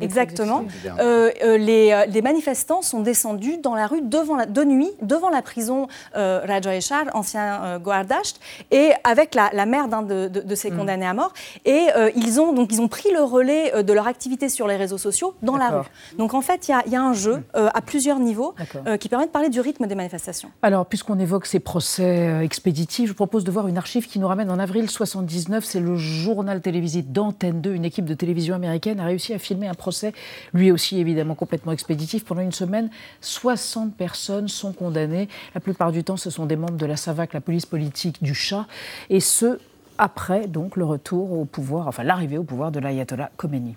[0.01, 0.65] exactement,
[0.99, 5.89] les, les, manifestants sont descendus dans la rue devant la, de nuit devant la prison
[6.15, 8.41] Raja Eshar, ancien Guardacht,
[8.71, 10.77] et avec la, la mère d'un de, de, ces mm.
[10.77, 11.33] condamnés à mort.
[11.65, 14.67] Et euh, ils, ont, donc, ils ont pris le relais euh, de leur activité sur
[14.67, 15.87] les réseaux sociaux dans la rue.
[16.19, 18.55] Donc en fait, il y, a un jeu euh, à plusieurs niveaux
[19.01, 20.51] qui permet de parler du rythme des manifestations.
[20.63, 24.51] Alors, puisqu'on évoque ces procès expéditifs, je propose de voir une archive qui nous ramène
[24.51, 25.65] en avril 79.
[25.65, 27.75] C'est le journal télévisé d'Antenne 2.
[27.75, 30.13] Une équipe de télévision américaine a réussi à filmer un procès,
[30.53, 32.25] lui aussi évidemment complètement expéditif.
[32.25, 35.29] Pendant une semaine, 60 personnes sont condamnées.
[35.55, 38.35] La plupart du temps, ce sont des membres de la SAVAC, la police politique du
[38.35, 38.67] chat,
[39.11, 39.59] et ce,
[39.99, 43.77] après donc le retour au pouvoir, enfin l'arrivée au pouvoir de l'ayatollah Khomeini.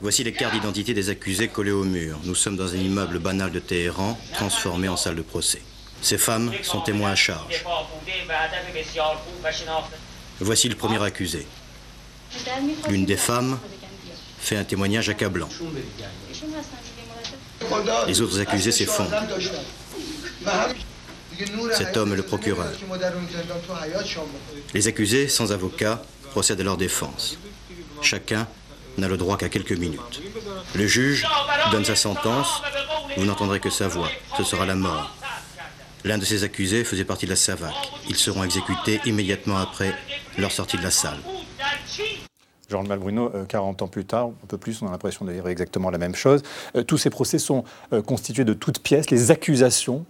[0.00, 2.18] Voici les cartes d'identité des accusés collées au mur.
[2.24, 5.62] Nous sommes dans un immeuble banal de Téhéran, transformé en salle de procès.
[6.02, 7.64] Ces femmes sont témoins à charge.
[10.40, 11.46] Voici le premier accusé.
[12.88, 13.58] L'une des femmes
[14.38, 15.48] fait un témoignage accablant.
[18.06, 19.14] Les autres accusés s'effondrent.
[21.72, 22.72] Cet homme est le procureur.
[24.74, 27.38] Les accusés, sans avocat, procèdent à leur défense.
[28.02, 28.46] Chacun
[28.98, 30.22] n'a le droit qu'à quelques minutes.
[30.74, 31.26] Le juge
[31.72, 32.62] donne sa sentence,
[33.16, 35.14] vous n'entendrez que sa voix, ce sera la mort.
[36.04, 37.74] L'un de ces accusés faisait partie de la SAVAC.
[38.08, 39.96] Ils seront exécutés immédiatement après
[40.36, 41.18] leur sortie de la salle.
[42.74, 45.46] Jean Malbruno, 40 euh, ans plus tard, un peu plus, on a l'impression de dire
[45.46, 46.42] exactement la même chose.
[46.74, 49.10] Euh, tous ces procès sont euh, constitués de toutes pièces.
[49.10, 50.04] Les accusations,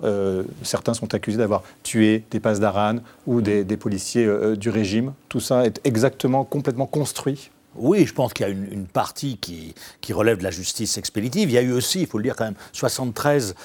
[0.62, 2.96] certains sont accusés d'avoir tué des passes d'Aran
[3.26, 5.12] ou des, policiers du régime.
[5.28, 9.74] Tout ça est exactement, complètement construit oui, je pense qu'il y a une, partie qui,
[10.12, 11.50] relève de la justice expéditive.
[11.50, 13.56] Il y a eu aussi, il faut le dire quand même, 73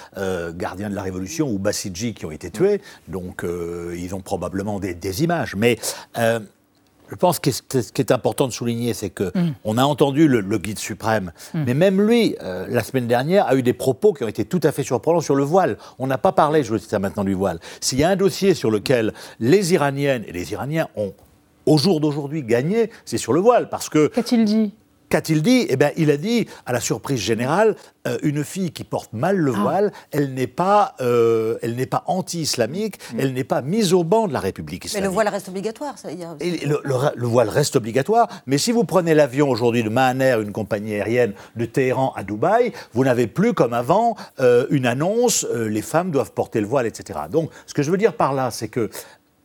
[0.55, 2.81] gardiens de la Révolution ou Bassidji qui ont été tués.
[3.07, 5.55] Donc ils ont probablement des, des images.
[5.55, 5.77] Mais
[7.09, 9.55] je pense que ce qui est important de souligner, c'est que mm.
[9.63, 11.63] on a entendu le, guide suprême, mm.
[11.65, 14.59] mais même lui, euh, la semaine dernière, a eu des propos qui ont été tout
[14.63, 15.77] à fait surprenants sur le voile.
[15.97, 17.59] On n'a pas parlé, je veux dire maintenant, du voile.
[17.81, 21.13] S'il y a un dossier sur lequel les Iraniennes et les Iraniens ont,
[21.65, 24.07] au jour d'aujourd'hui, gagné, c'est sur le voile, parce que...
[24.07, 24.73] Qu'a-t-il dit?
[25.09, 25.65] Qu'a-t-il dit?
[25.69, 27.75] Eh bien, il a dit, à la surprise générale,
[28.07, 29.59] euh, une fille qui porte mal le ah.
[29.59, 33.19] voile, elle n'est pas, euh, elle n'est pas anti-islamique, mm.
[33.19, 35.03] elle n'est pas mise au banc de la République islamique.
[35.03, 36.11] Mais le voile reste obligatoire, ça.
[36.11, 36.35] Y a...
[36.39, 41.33] le, voile reste obligatoire, mais si vous prenez l'avion aujourd'hui de Mahaner, une compagnie aérienne
[41.55, 46.31] de Téhéran à Dubaï, vous n'avez plus comme avant euh, une annonce, les femmes doivent
[46.31, 47.19] porter le voile, etc.
[47.31, 48.89] Donc, ce que je veux dire par là, c'est que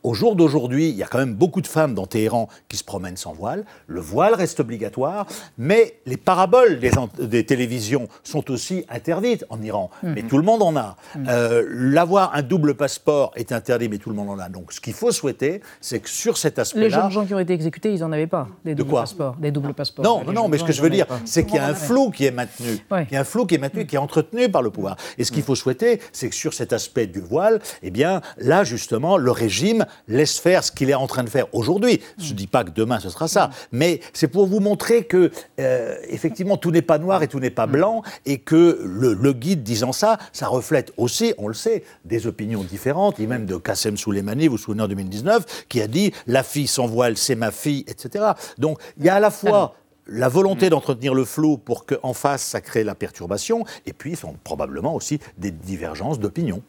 [0.05, 2.83] au jour d'aujourd'hui, il y a quand même beaucoup de femmes dans Téhéran qui se
[2.83, 3.65] promènent sans voile.
[3.87, 5.25] Le voile reste obligatoire,
[5.57, 9.89] mais les paraboles des, télévisions sont aussi interdites en Iran.
[10.03, 10.13] Mhm.
[10.13, 10.95] Mais tout le monde en a.
[11.15, 11.25] Mhm.
[11.27, 14.47] Euh, l'avoir un double passeport est interdit, mais tout le monde en a.
[14.47, 16.85] Donc ce qu'il faut souhaiter, c'est que sur cet aspect-là...
[16.85, 19.35] Les jeunes gens qui ont été exécutés, ils n'en avaient pas, des doubles passeports.
[19.37, 20.05] Des doubles passeports.
[20.05, 22.25] Non, non, mais ce que je veux dire, c'est qu'il y a un flou qui
[22.25, 22.77] est maintenu.
[22.91, 24.97] Il y a un flou qui est maintenu, qui est entretenu par le pouvoir.
[25.17, 28.63] Et ce qu'il faut souhaiter, c'est que sur cet aspect du voile, eh bien, là,
[28.63, 32.01] justement, le régime laisse faire ce qu'il est en train de faire aujourd'hui.
[32.17, 35.31] Je ne dis pas que demain ce sera ça, mais c'est pour vous montrer que,
[35.59, 39.63] euh, effectivement, tout n'est pas noir et tout n'est pas blanc, et que le, guide
[39.63, 43.97] disant ça, ça reflète aussi, on le sait, des opinions différentes, et même de Kassem
[43.97, 47.51] Souleimani, vous vous souvenez en 2019, qui a dit la fille sans voile, c'est ma
[47.51, 48.25] fille, etc.
[48.57, 49.75] Donc il y a à la fois
[50.07, 54.35] la volonté d'entretenir le flou pour qu'en face, ça crée la perturbation, et puis sont
[54.43, 56.61] probablement aussi des divergences d'opinion.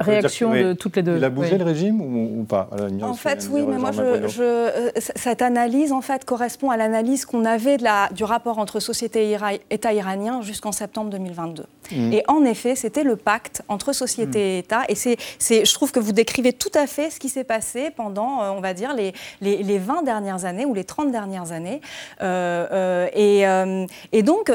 [0.00, 1.16] réaction de toutes les deux.
[1.16, 2.68] Il a bougé le régime ou, pas
[3.02, 7.44] En fait, oui, mais moi, je, euh, cette analyse en fait correspond à l'analyse qu'on
[7.44, 9.38] avait de la, du rapport entre société et
[9.70, 11.64] État iranien jusqu'en septembre 2022.
[11.90, 12.12] Mm.
[12.12, 14.42] Et en effet, c'était le pacte entre société mm.
[14.42, 15.16] et État, et c'est,
[15.64, 18.60] je trouve que vous décrivez tout à fait ce qui s'est passé pendant, euh, on
[18.60, 21.80] va dire, les, les, les, 20 dernières années ou les 30 dernières années.
[22.22, 23.76] Euh, euh,
[24.12, 24.52] et, et, donc,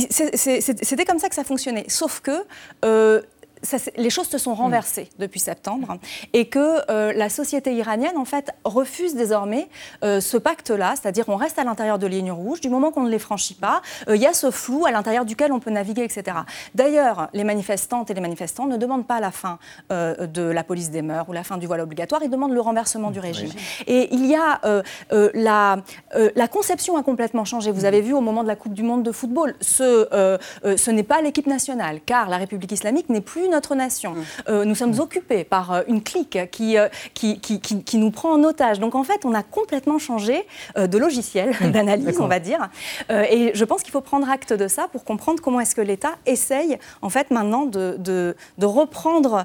[0.00, 1.84] c'était comme ça que ça fonctionnait.
[1.88, 2.44] Sauf que
[2.84, 3.22] euh,
[3.96, 4.58] les choses se sont mm.
[4.58, 5.98] renversées depuis septembre
[6.32, 9.68] et que euh, la société iranienne, en fait, refuse désormais
[10.04, 13.10] euh, ce pacte-là, c'est-à-dire on reste à l'intérieur de lignes rouges, du moment qu'on ne
[13.10, 16.04] les franchit pas, euh, il y a ce flou à l'intérieur duquel on peut naviguer,
[16.04, 16.36] etc.
[16.74, 19.58] D'ailleurs, les manifestantes et les manifestants ne demandent pas la fin
[19.90, 23.10] de la police des mœurs ou la fin du voile obligatoire, ils demandent le renversement
[23.10, 23.50] du régime.
[23.86, 24.60] Et il y a
[25.34, 25.78] la,
[26.34, 27.70] la conception a complètement changé.
[27.70, 27.86] Vous mm.
[27.86, 31.20] avez vu au moment de la Coupe du Monde de football, ce, ce n'est pas
[31.22, 34.12] l'équipe nationale, car la République islamique n'est plus notre nation.
[34.12, 34.24] Mm.
[34.48, 35.00] Euh, nous sommes mm.
[35.00, 38.80] occupés par euh, une clique qui, euh, qui, qui, qui, nous prend en otage.
[38.80, 41.70] Donc en fait, on a complètement changé de logiciel mm.
[41.70, 42.68] d'analyse, on va dire.
[43.10, 46.14] et je pense qu'il faut prendre acte de ça pour comprendre comment est-ce que l'État
[46.26, 49.44] essaye en fait maintenant de, de, de reprendre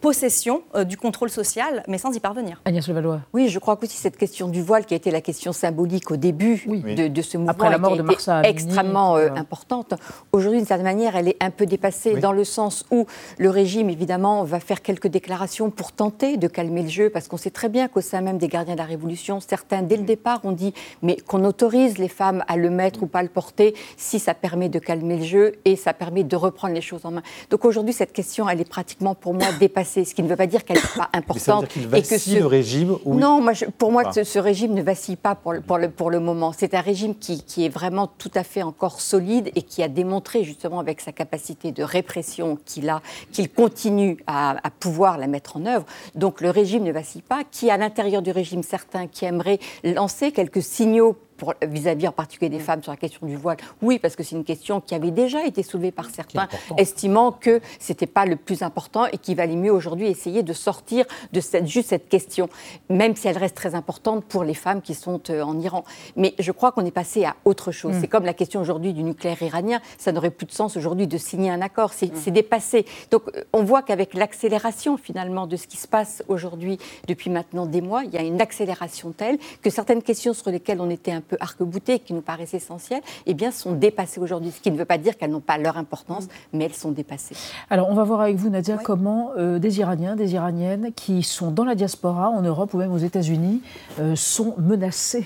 [0.00, 2.60] possession du contrôle social, mais sans y parvenir.
[2.64, 3.20] Agnès Levallois.
[3.32, 6.16] Oui, je crois qu'aussi cette question du voile qui a été la question symbolique au
[6.16, 9.94] début de, de, ce mouvement, Après la mort de Marsa extrêmement importante.
[10.32, 13.06] Aujourd'hui, d'une certaine manière, elle est un peu dépassée dans le sens où
[13.38, 17.36] le régime, évidemment, va faire quelques déclarations pour tenter de calmer le jeu, parce qu'on
[17.36, 20.40] sait très bien qu'au sein même des gardiens de la Révolution, certains, dès le départ,
[20.44, 24.18] ont dit mais qu'on autorise les femmes à le mettre ou pas le porter si
[24.18, 27.22] ça permet de calmer le jeu et ça permet de reprendre les choses en main.
[27.50, 30.46] Donc aujourd'hui, cette question, elle est pratiquement pour moi dépassée, ce qui ne veut pas
[30.46, 31.66] dire qu'elle n'est pas importante.
[31.92, 32.38] et que ce...
[32.38, 35.90] le régime Non, moi, pour moi, ce, régime ne vacille pas pour le, pour le,
[35.90, 36.52] pour le moment.
[36.56, 39.88] C'est un régime qui, qui est vraiment tout à fait encore solide et qui a
[39.88, 45.56] démontré justement avec sa capacité de répression qu'il a, qu'il continue à, pouvoir la mettre
[45.56, 45.86] en œuvre.
[46.14, 47.42] Donc le régime ne vacille pas.
[47.50, 51.16] Qui, à l'intérieur du régime, certains qui aimeraient lancer quelques signaux
[51.62, 52.60] vis-à-vis en particulier des mm.
[52.60, 55.44] femmes sur la question du voile Oui, parce que c'est une question qui avait déjà
[55.44, 59.56] été soulevée par certains, estimant que ce n'était pas le plus important et qu'il valait
[59.56, 62.48] mieux aujourd'hui essayer de sortir de cette, juste cette question,
[62.88, 65.84] même si elle reste très importante pour les femmes qui sont euh, en Iran.
[66.16, 67.94] Mais je crois qu'on est passé à autre chose.
[67.94, 68.00] Mm.
[68.00, 69.80] C'est comme la question aujourd'hui du nucléaire iranien.
[69.98, 71.92] Ça n'aurait plus de sens aujourd'hui de signer un accord.
[71.92, 72.30] C'est mm.
[72.30, 72.86] dépassé.
[73.10, 77.66] Donc euh, on voit qu'avec l'accélération finalement de ce qui se passe aujourd'hui depuis maintenant
[77.66, 81.12] des mois, il y a une accélération telle que certaines questions sur lesquelles on était
[81.12, 84.52] un peu arc-boutées, qui nous paraissent essentielles, eh bien, sont dépassées aujourd'hui.
[84.52, 87.34] Ce qui ne veut pas dire qu'elles n'ont pas leur importance, mais elles sont dépassées.
[87.70, 91.50] Alors, on va voir avec vous, Nadia, comment euh, des Iraniens, des Iraniennes qui sont
[91.50, 93.62] dans la diaspora, en Europe ou même aux États-Unis,
[93.98, 95.24] euh, sont menacés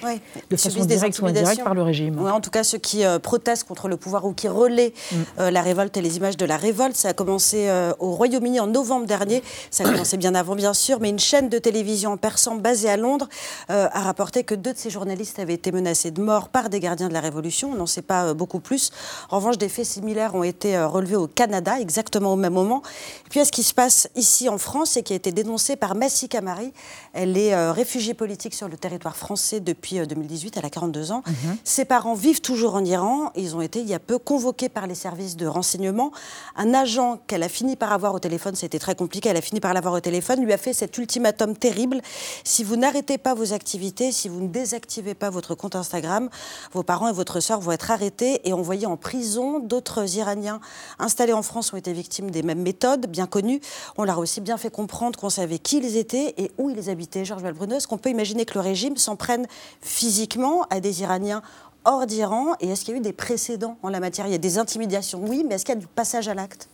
[0.50, 2.18] de façon directe ou indirecte par le régime.
[2.18, 5.48] en tout cas, ceux qui euh, protestent contre le pouvoir ou qui relaient mm.
[5.50, 6.96] la révolte et les images de la révolte.
[6.96, 9.42] Ça a commencé au Royaume-Uni en novembre dernier.
[9.70, 12.88] Ça a commencé bien avant, bien sûr, mais une chaîne de télévision en persan basée
[12.88, 13.28] à Londres
[13.68, 17.08] a rapporté que deux de ces journalistes avaient été menacés de mort par des gardiens
[17.08, 17.72] de la Révolution.
[17.72, 18.90] On n'en sait pas euh, beaucoup plus.
[19.30, 22.82] En revanche, des faits similaires ont été euh, relevés au Canada, exactement au même moment.
[23.26, 25.94] Et puis, ce qui se passe ici en France et qui a été dénoncé par
[25.94, 26.72] Massy Camari.
[27.12, 30.56] Elle est euh, réfugiée politique sur le territoire français depuis 2018.
[30.56, 31.22] Elle a 42 ans.
[31.26, 31.56] Mhm.
[31.64, 33.32] Ses parents vivent toujours en Iran.
[33.34, 36.12] Ils ont été, il y a peu, convoqués par les services de renseignement.
[36.56, 39.60] Un agent qu'elle a fini par avoir au téléphone, c'était très compliqué, elle a fini
[39.60, 42.00] par l'avoir au téléphone, lui a fait cet ultimatum terrible.
[42.44, 46.28] Si vous n'arrêtez pas vos activités, si vous ne désactivez pas votre compte Instagram,
[46.72, 49.58] vos parents et votre sœur vont être arrêtés et envoyés en prison.
[49.60, 50.60] D'autres Iraniens
[50.98, 53.60] installés en France ont été victimes des mêmes méthodes, bien connues.
[53.96, 56.90] On leur a aussi bien fait comprendre qu'on savait qui ils étaient et où ils
[56.90, 57.24] habitaient.
[57.24, 59.46] Georges Valbruneux, est-ce qu'on peut imaginer que le régime s'en prenne
[59.80, 61.42] physiquement à des Iraniens
[61.84, 64.26] hors d'Iran Et est-ce qu'il y a eu des précédents en la matière?
[64.26, 66.68] Il y a des intimidations, oui, mais est-ce qu'il y a du passage à l'acte?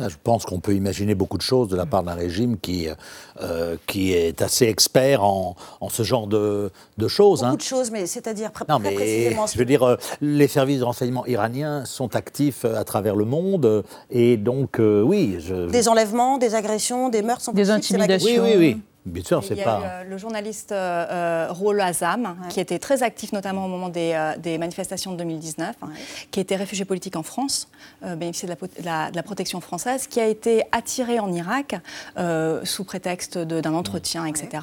[0.00, 2.88] Je pense qu'on peut imaginer beaucoup de choses de la part d'un régime qui,
[3.40, 7.40] euh, qui est assez expert en, en ce genre de, de choses.
[7.40, 7.56] Beaucoup hein.
[7.56, 9.46] de choses, mais c'est-à-dire non, mais, précisément.
[9.46, 13.24] Je veux dire, euh, les services de renseignement iraniens sont actifs euh, à travers le
[13.24, 15.36] monde, et donc, oui.
[15.40, 15.68] Je...
[15.68, 18.42] Des enlèvements, des agressions, des meurtres sont Des intimidations.
[18.42, 18.80] Oui, oui, oui.
[19.06, 19.80] Bien sûr, c'est pas.
[19.80, 23.68] Il y a eu, le journaliste euh, Rolo Azam, qui était très actif notamment au
[23.68, 25.88] moment des, des manifestations de 2019, hein,
[26.30, 27.68] qui était réfugié politique en France,
[28.02, 31.76] euh, bénéficiait de la, de la, protection française, qui a été attiré en Irak
[32.16, 34.62] euh, sous prétexte d'un entretien, etc.,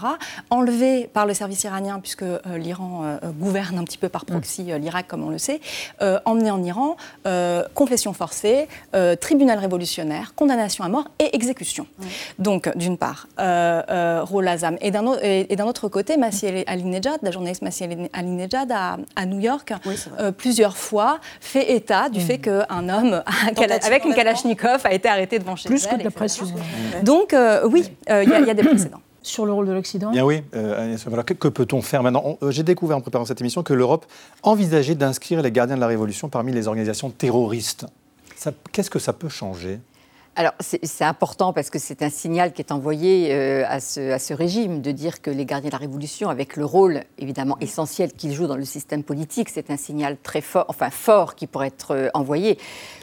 [0.49, 2.25] enlevé par le service iranien, puisque
[2.56, 5.62] l'Iran gouverne un petit peu par proxy l'Irak, comme on le sait,
[6.25, 6.95] emmené en Iran,
[7.73, 8.67] confession forcée,
[9.19, 11.86] tribunal révolutionnaire, condamnation à mort et exécution.
[12.39, 13.27] Donc, d'une part.
[14.82, 14.91] Et
[15.56, 19.74] d'un autre côté, Massi Alinejad, la journaliste Massi Alinejad à, à New York,
[20.20, 22.41] euh, plusieurs fois fait état du fait mmh.
[22.41, 23.24] qu'un homme
[23.86, 26.46] avec une Kalachnikov a été arrêté devant chez Plus que de la pression.
[27.04, 29.02] Donc, euh, oui, euh, il y, a des précédents.
[29.24, 30.12] Sur le rôle de l'Occident.
[30.12, 34.06] Bien oui, que, que peut-on faire maintenant J'ai découvert en préparant cette émission que l'Europe
[34.41, 37.86] envisageait d'inscrire les gardiens de la Révolution parmi les organisations terroristes.
[38.72, 39.80] Qu'est-ce que ça peut changer?
[40.38, 44.18] Alors, c'est important parce que c'est un signal qui est envoyé euh, à, ce, à,
[44.18, 48.14] ce, régime de dire que les gardiens de la Révolution, avec le rôle évidemment essentiel
[48.14, 51.68] qu'ils jouent dans le système politique, c'est un signal très fort, enfin fort, qui pourrait
[51.68, 52.58] être euh, envoyé.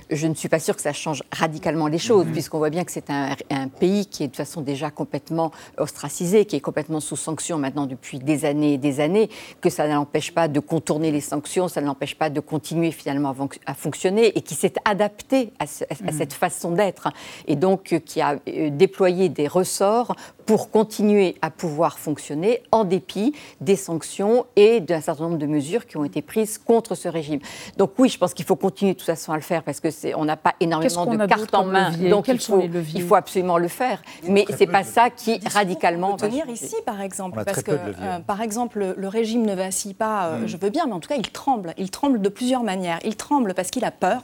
[0.09, 2.32] Je ne suis pas sûre que ça change radicalement les choses, mm-hmm.
[2.32, 5.50] puisqu'on voit bien que c'est un, un, pays qui est de toute façon déjà complètement
[5.76, 9.28] ostracisé, qui est complètement sous sanctions maintenant depuis des années et des années,
[9.61, 13.36] que ça n'empêche pas de contourner les sanctions, ça n'empêche pas de continuer finalement
[13.66, 17.11] à, fonctionner, et qui s'est adapté à, à cette façon d'être
[17.46, 20.14] et donc euh, qui a euh, déployé des ressorts
[20.48, 25.86] pour continuer à pouvoir fonctionner en dépit des sanctions et d'un certain nombre de mesures
[25.86, 27.40] qui ont été prises contre ce régime.
[27.76, 29.90] Donc oui, je pense qu'il faut continuer de toute façon à le faire parce que
[29.90, 33.58] c'est, on n'a pas énormément de cartes en main, donc il faut, il faut, absolument
[33.58, 34.00] le faire.
[34.26, 36.16] Mais c'est pas ça qui radicalement.
[36.16, 40.28] Peut tenir ici, par exemple, parce que euh, par exemple le régime ne vacille pas.
[40.28, 40.46] Euh, mm.
[40.46, 41.74] Je veux bien, mais en tout cas il tremble.
[41.76, 43.00] Il tremble de plusieurs manières.
[43.04, 44.22] Il tremble parce qu'il a peur,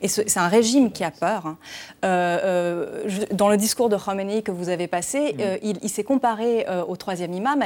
[0.00, 1.56] et c'est un régime qui a peur.
[2.04, 2.33] Euh,
[3.32, 5.34] dans le discours de Khomeini que vous avez passé.
[5.34, 7.60] Mm il, s'est comparé euh, au troisième imam,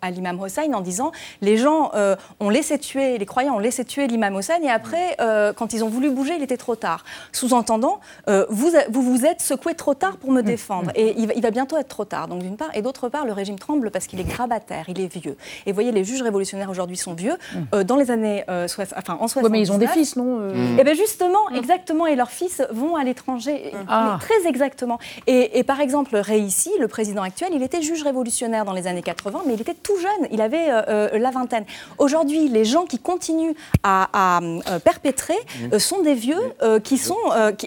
[0.00, 3.84] à l'imam Hossein, en disant les gens euh, ont laissé tuer, les croyants ont laissé
[3.84, 7.04] tuer l'imam Hossein, et après, euh, quand ils ont voulu bouger, il était trop tard.
[7.32, 8.00] Sous-entendant,
[8.48, 11.88] vous, vous vous êtes secoué trop tard pour me défendre, et il va, bientôt être
[11.88, 12.28] trop tard.
[12.28, 15.12] Donc d'une part, et d'autre part, le régime tremble parce qu'il est grabataire, il est
[15.12, 15.36] vieux.
[15.66, 17.36] Et vous voyez, les juges révolutionnaires aujourd'hui sont vieux.
[17.72, 19.50] Dans les années, enfin en 60.
[19.50, 22.96] mais ils ont des fils, non Et eh bien justement, exactement, et leurs fils vont
[22.96, 24.11] à l'étranger, ah.
[24.18, 24.98] Très exactement.
[25.26, 29.02] Et, et par exemple, Réici, le président actuel, il était juge révolutionnaire dans les années
[29.02, 31.64] 80, mais il était tout jeune, il avait euh, euh, la vingtaine.
[31.98, 35.34] Aujourd'hui, les gens qui continuent à, euh, perpétrer
[35.78, 36.40] sont des vieux
[36.84, 37.16] qui sont...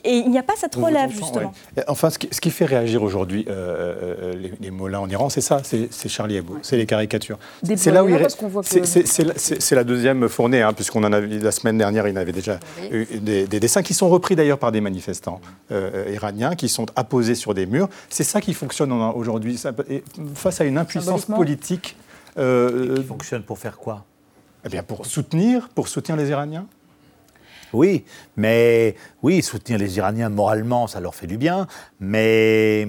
[0.04, 1.54] et il n'y a pas cette relève, justement.
[1.88, 6.38] Enfin, ce qui, fait réagir aujourd'hui les, les mollahs en Iran, c'est ça, c'est Charlie
[6.38, 7.38] Hebdo, c'est les caricatures.
[7.76, 8.18] C'est là où il...
[9.36, 12.32] C'est la deuxième fournée, hein, puisqu'on en a vu la semaine dernière, il y avait
[12.32, 12.60] déjà
[12.92, 15.42] eu des, des, dessins qui sont repris d'ailleurs par des manifestants
[16.12, 17.90] iraniens, qui sont apposés sur des murs.
[18.10, 19.60] C'est ça qui fonctionne aujourd'hui
[20.36, 21.96] face à une impuissance politique.
[22.38, 24.04] Euh, qui fonctionne pour faire quoi?
[24.66, 26.66] eh bien, pour soutenir, pour soutenir les Iraniens.
[27.76, 28.06] Oui,
[28.38, 31.68] mais oui, soutenir les Iraniens moralement, ça leur fait du bien,
[32.00, 32.88] mais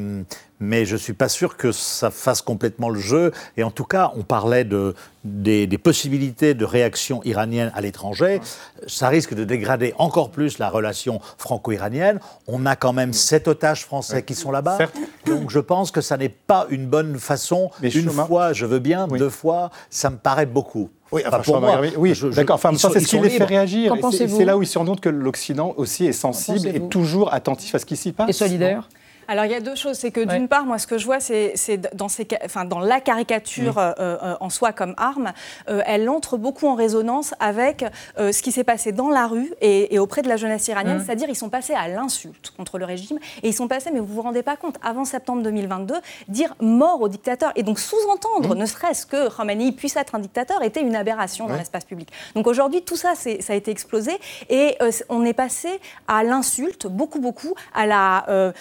[0.60, 3.32] mais je ne suis pas sûr que ça fasse complètement le jeu.
[3.56, 8.40] Et en tout cas, on parlait de, des, possibilités de réaction iranienne à l'étranger.
[8.86, 12.20] Ça risque de dégrader encore plus la relation franco-iranienne.
[12.46, 14.78] On a quand même sept otages français qui sont là-bas.
[15.26, 17.70] Donc je pense que ça n'est pas une bonne façon.
[17.82, 20.90] Mais une fois, je veux bien, deux fois, ça me paraît beaucoup.
[21.12, 22.56] Oui, pour moi, oui, d'accord.
[22.56, 23.94] Enfin, c'est ce qui les fait réagir.
[24.10, 27.74] C'est là où ils se rendent compte que l'Occident aussi est sensible et toujours attentif
[27.74, 28.28] à ce qui s'y passe.
[28.28, 28.88] Et solidaire
[29.28, 29.96] alors il y a deux choses.
[29.96, 31.54] C'est que d'une part, moi ce que je vois, c'est
[31.94, 32.08] dans,
[32.44, 35.32] enfin, dans la caricature euh, euh, en soi comme arme,
[35.68, 37.84] euh, elle entre beaucoup en résonance avec
[38.16, 41.02] ce qui s'est passé dans la rue et, auprès de la jeunesse iranienne.
[41.04, 44.14] C'est-à-dire ils sont passés à l'insulte contre le régime et ils sont passés, mais vous
[44.14, 45.94] vous rendez pas compte, avant septembre 2022,
[46.28, 50.62] dire mort au dictateur et donc sous-entendre, ne serait-ce que Khomeini puisse être un dictateur,
[50.62, 52.10] était une aberration dans l'espace public.
[52.34, 54.12] Donc aujourd'hui, tout ça, ça a été explosé
[54.48, 54.76] et
[55.08, 55.68] on est passé
[56.08, 58.52] à l'insulte, beaucoup, beaucoup, à la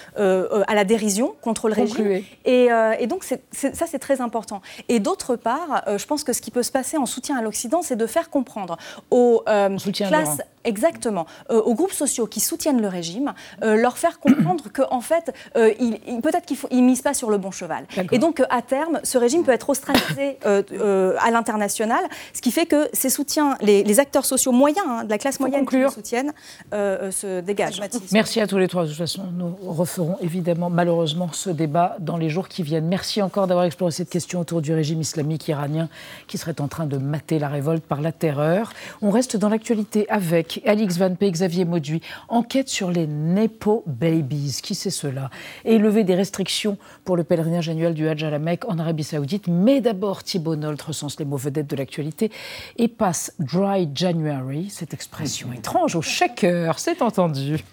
[0.68, 2.24] à la dérision contre le régime.
[2.46, 4.62] Et, euh, et, donc, ça, c'est très important.
[4.90, 7.42] Et d'autre part, euh, je pense que ce qui peut se passer en soutien à
[7.42, 8.78] l'Occident, c'est de faire comprendre
[9.12, 14.66] aux classes exactement, euh, aux groupes sociaux qui soutiennent le régime, euh, leur faire comprendre
[14.74, 17.86] qu'en en fait, euh, il, peut-être qu'ils ne misent pas sur le bon cheval.
[18.12, 22.04] Et donc, à terme, ce régime peut être ostracisé à l'international,
[22.34, 25.66] ce qui fait que ces soutiens, les, acteurs sociaux moyens, hein, de la classe moyenne
[25.66, 26.34] qui le soutiennent,
[26.72, 27.82] se dégagent.
[28.12, 28.84] Merci à tous les trois.
[28.84, 32.88] De toute façon, nous referons évidemment, malheureusement, ce débat dans les jours qui viennent.
[32.88, 35.88] Merci encore d'avoir exploré cette question autour du régime islamique iranien
[36.28, 38.74] qui serait en train de mater la révolte par la terreur.
[39.02, 42.02] On reste dans l'actualité avec Alix Van P, Xavier Mauduit.
[42.30, 44.60] Enquête sur les Nepo Babies.
[44.62, 45.30] Qui c'est cela?
[45.64, 49.04] Et lever des restrictions pour le pèlerinage annuel du Hajj à la Mecque en Arabie
[49.04, 49.48] Saoudite.
[49.48, 52.32] Mais d'abord, Thibault Nolt recense les mots vedettes de l'actualité
[52.78, 57.64] et passe Dry January, cette expression étrange au shaker, c'est entendu.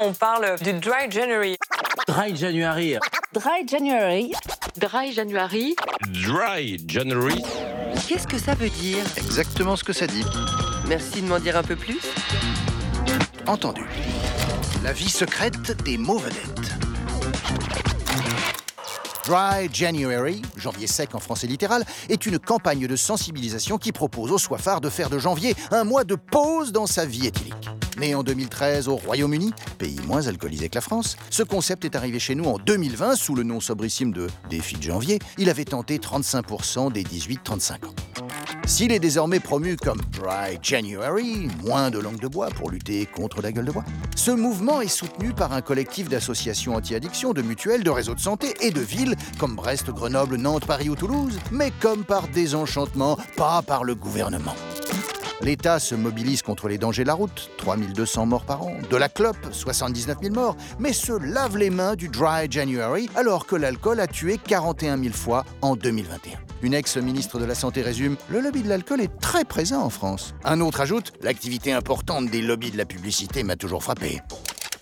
[0.00, 1.56] On parle du Dry January.
[2.06, 2.98] Dry January.
[3.32, 4.32] Dry January.
[4.76, 5.74] Dry January.
[6.12, 7.42] Dry January.
[8.08, 10.24] Qu'est-ce que ça veut dire Exactement ce que ça dit.
[10.86, 12.00] Merci de m'en dire un peu plus.
[13.46, 13.82] Entendu.
[14.82, 16.74] La vie secrète des mots vedettes.
[19.26, 24.38] Dry January, janvier sec en français littéral, est une campagne de sensibilisation qui propose aux
[24.38, 27.68] soifards de faire de janvier un mois de pause dans sa vie éthylique.
[27.98, 32.18] Né en 2013 au Royaume-Uni, pays moins alcoolisé que la France, ce concept est arrivé
[32.18, 35.18] chez nous en 2020 sous le nom sobrissime de défi de janvier.
[35.36, 37.94] Il avait tenté 35% des 18-35 ans.
[38.66, 43.42] S'il est désormais promu comme Dry January, moins de langue de bois pour lutter contre
[43.42, 43.84] la gueule de bois,
[44.14, 48.54] ce mouvement est soutenu par un collectif d'associations anti-addiction, de mutuelles, de réseaux de santé
[48.60, 53.62] et de villes comme Brest, Grenoble, Nantes, Paris ou Toulouse, mais comme par désenchantement, pas
[53.62, 54.54] par le gouvernement.
[55.40, 59.08] L'État se mobilise contre les dangers de la route, 3200 morts par an, de la
[59.08, 64.00] clope, 79 000 morts, mais se lave les mains du Dry January alors que l'alcool
[64.00, 66.38] a tué 41 000 fois en 2021.
[66.62, 70.34] Une ex-ministre de la Santé résume Le lobby de l'alcool est très présent en France.
[70.44, 74.20] Un autre ajoute L'activité importante des lobbies de la publicité m'a toujours frappé.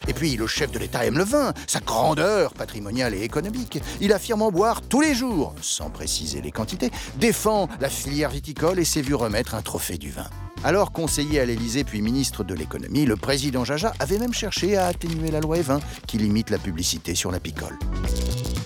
[0.09, 3.81] Et puis, le chef de l'État aime le vin, sa grandeur patrimoniale et économique.
[4.01, 8.79] Il affirme en boire tous les jours, sans préciser les quantités, défend la filière viticole
[8.79, 10.29] et s'est vu remettre un trophée du vin.
[10.65, 14.87] Alors conseiller à l'Élysée puis ministre de l'économie, le président Jaja avait même cherché à
[14.87, 17.79] atténuer la loi E20 qui limite la publicité sur la picole.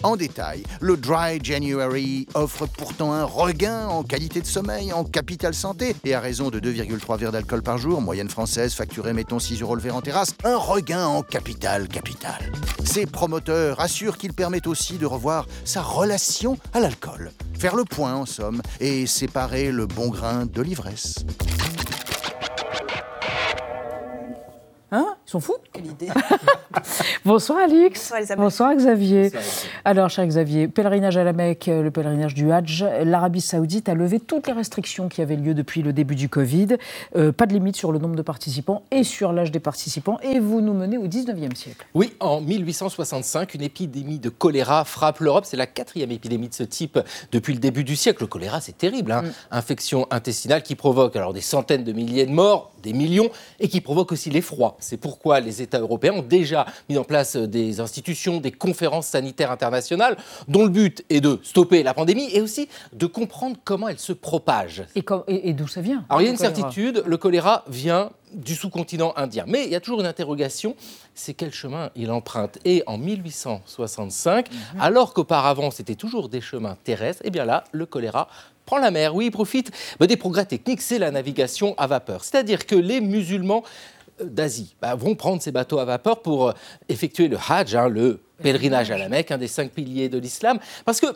[0.02, 5.52] En détail, le Dry January offre pourtant un regain en qualité de sommeil, en capital
[5.52, 9.60] santé, et à raison de 2,3 verres d'alcool par jour, moyenne française facturée mettons 6
[9.60, 12.50] euros le verre en terrasse, un regain en capital capital.
[12.82, 18.14] Ses promoteurs assurent qu'il permet aussi de revoir sa relation à l'alcool, faire le point
[18.14, 21.26] en somme, et séparer le bon grain de l'ivresse.
[24.92, 25.14] Hein?
[25.30, 26.08] Ils sont fous Quelle idée
[27.24, 28.10] Bonsoir Alix.
[28.10, 28.36] Bonsoir.
[28.36, 29.30] Bonsoir Xavier.
[29.84, 33.94] Alors, cher Xavier, pèlerinage à la Mecque, euh, le pèlerinage du Hajj, l'Arabie Saoudite a
[33.94, 36.78] levé toutes les restrictions qui avaient lieu depuis le début du Covid.
[37.14, 40.18] Euh, pas de limite sur le nombre de participants et sur l'âge des participants.
[40.24, 41.86] Et vous nous menez au 19e siècle.
[41.94, 45.44] Oui, en 1865, une épidémie de choléra frappe l'Europe.
[45.46, 46.98] C'est la quatrième épidémie de ce type
[47.30, 48.24] depuis le début du siècle.
[48.24, 49.12] Le choléra, c'est terrible.
[49.12, 49.22] Hein
[49.52, 53.80] Infection intestinale qui provoque alors des centaines de milliers de morts, des millions, et qui
[53.80, 54.76] provoque aussi l'effroi.
[54.80, 59.50] C'est pourquoi les États européens ont déjà mis en place des institutions, des conférences sanitaires
[59.50, 60.16] internationales,
[60.48, 64.12] dont le but est de stopper la pandémie et aussi de comprendre comment elle se
[64.12, 64.84] propage.
[64.94, 67.16] Et, com- et- et d'où ça vient Alors il y a une choléra certitude, le
[67.16, 69.44] choléra vient du sous-continent indien.
[69.48, 70.76] Mais il y a toujours une interrogation,
[71.14, 74.46] c'est quel chemin il emprunte Et en 1865,
[74.78, 78.28] alors qu'auparavant c'était toujours des chemins terrestres, eh bien là, le choléra
[78.66, 79.16] prend la mer.
[79.16, 82.22] Oui, il profite bah, des progrès techniques, c'est la navigation à vapeur.
[82.22, 83.68] C'est-à-dire que les musulmans euh,
[84.24, 86.52] d'Asie bah, vont prendre ces bateaux à vapeur pour euh,
[86.88, 90.58] effectuer le Hajj, hein, le pèlerinage à la Mecque, un des cinq piliers de l'islam.
[90.84, 91.06] Parce que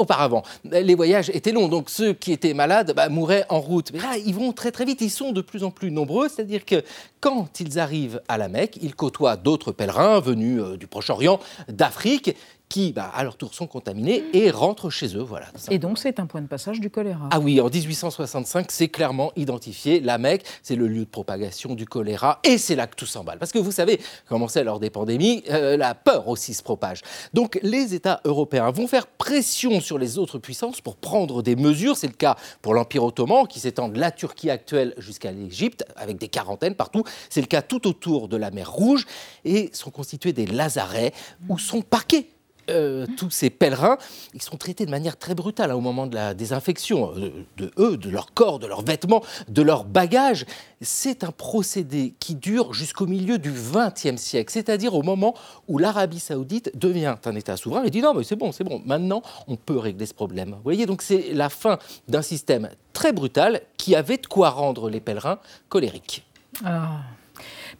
[0.00, 3.92] Auparavant, les voyages étaient longs, donc ceux qui étaient malades bah, mouraient en route.
[3.92, 6.64] Mais là, ils vont très très vite, ils sont de plus en plus nombreux, c'est-à-dire
[6.64, 6.82] que
[7.20, 11.38] quand ils arrivent à la Mecque, ils côtoient d'autres pèlerins venus euh, du Proche-Orient,
[11.68, 12.34] d'Afrique,
[12.70, 15.22] qui, bah, à leur tour, sont contaminés et rentrent chez eux.
[15.22, 17.28] Voilà, Et donc, c'est un point de passage du choléra.
[17.30, 20.00] ah oui, en 1865, c'est clairement identifié.
[20.00, 23.38] La Mecque, c'est le lieu de propagation du choléra et c'est là que tout s'emballe.
[23.38, 27.00] Parce que vous savez, comment c'est lors des pandémies, euh, la peur aussi se propage.
[27.34, 31.96] Donc les États européens vont faire pression sur les autres puissances pour prendre des mesures.
[31.96, 36.18] C'est le cas pour l'Empire ottoman qui s'étend de la Turquie actuelle jusqu'à l'Égypte avec
[36.18, 37.02] des quarantaines partout.
[37.30, 39.06] C'est le cas tout autour de la mer Rouge
[39.44, 41.12] et sont constitués des lazarets
[41.48, 42.28] où sont parqués
[42.68, 43.96] euh, tous ces pèlerins,
[44.34, 47.70] ils sont traités de manière très brutale hein, au moment de la désinfection euh, de
[47.78, 50.46] eux, de leur corps, de leurs vêtements, de leurs bagages.
[50.80, 55.34] C'est un procédé qui dure jusqu'au milieu du XXe siècle, c'est-à-dire au moment
[55.68, 58.82] où l'Arabie saoudite devient un État souverain et dit non mais c'est bon, c'est bon,
[58.84, 60.50] maintenant on peut régler ce problème.
[60.50, 64.90] Vous voyez, donc c'est la fin d'un système très brutal qui avait de quoi rendre
[64.90, 65.38] les pèlerins
[65.68, 66.24] colériques.
[66.64, 67.00] Ah.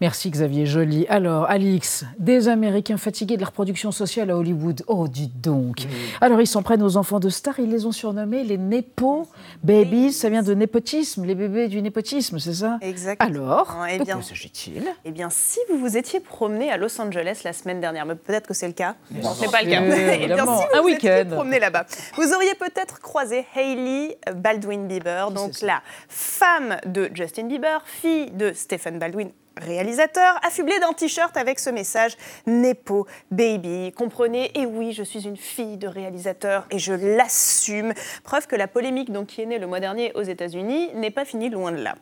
[0.00, 1.04] Merci Xavier Joly.
[1.10, 4.82] Alors, Alix, des Américains fatigués de la reproduction sociale à Hollywood.
[4.86, 5.82] Oh, dites donc.
[6.22, 9.28] Alors, ils s'en prennent aux enfants de stars, ils les ont surnommés les Nepo
[9.62, 10.14] Babies.
[10.14, 12.78] Ça vient de népotisme, les bébés du népotisme, c'est ça?
[12.80, 13.28] Exactement.
[13.28, 14.84] Alors, Eh de bien- quoi s'agit-il?
[15.04, 18.46] Eh bien, si vous vous étiez promené à Los Angeles la semaine dernière, mais peut-être
[18.46, 18.94] que c'est le cas.
[19.10, 19.80] Non, ce n'est pas le cas.
[20.22, 21.84] Eh bien, si Un vous vous étiez promené là-bas,
[22.16, 28.52] vous auriez peut-être croisé Hailey Baldwin Bieber, donc la femme de Justin Bieber, fille de
[28.54, 29.28] Stephen Baldwin
[29.60, 33.92] réalisateur, affublé d'un t-shirt avec ce message Nepo Baby.
[33.92, 37.92] Comprenez, et oui, je suis une fille de réalisateur et je l'assume.
[38.24, 41.50] Preuve que la polémique qui est née le mois dernier aux États-Unis n'est pas finie
[41.50, 41.94] loin de là.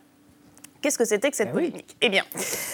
[0.81, 1.97] Qu'est-ce que c'était que cette polémique?
[1.99, 2.23] Eh bien,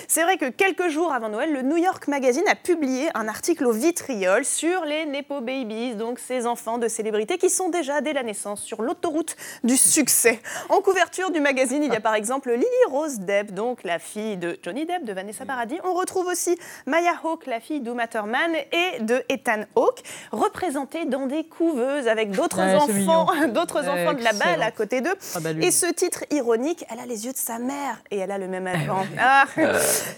[0.08, 3.66] c'est vrai que quelques jours avant Noël, le New York Magazine a publié un article
[3.66, 8.14] au vitriol sur les Nepo Babies, donc ces enfants de célébrités qui sont déjà dès
[8.14, 10.40] la naissance sur l'autoroute du succès.
[10.70, 14.38] En couverture du magazine, il y a par exemple Lily Rose Depp, donc la fille
[14.38, 15.80] de Johnny Depp, de Vanessa Paradis.
[15.84, 21.26] On retrouve aussi Maya Hawke, la fille d'Uma Thurman et de Ethan Hawke, représentées dans
[21.26, 25.16] des couveuses avec d'autres c'est enfants, d'autres enfants de la balle à côté d'eux.
[25.34, 28.32] Ah bah, et ce titre ironique, elle a les yeux de sa mère et elle
[28.32, 29.06] a le même accent.
[29.20, 29.46] Ah,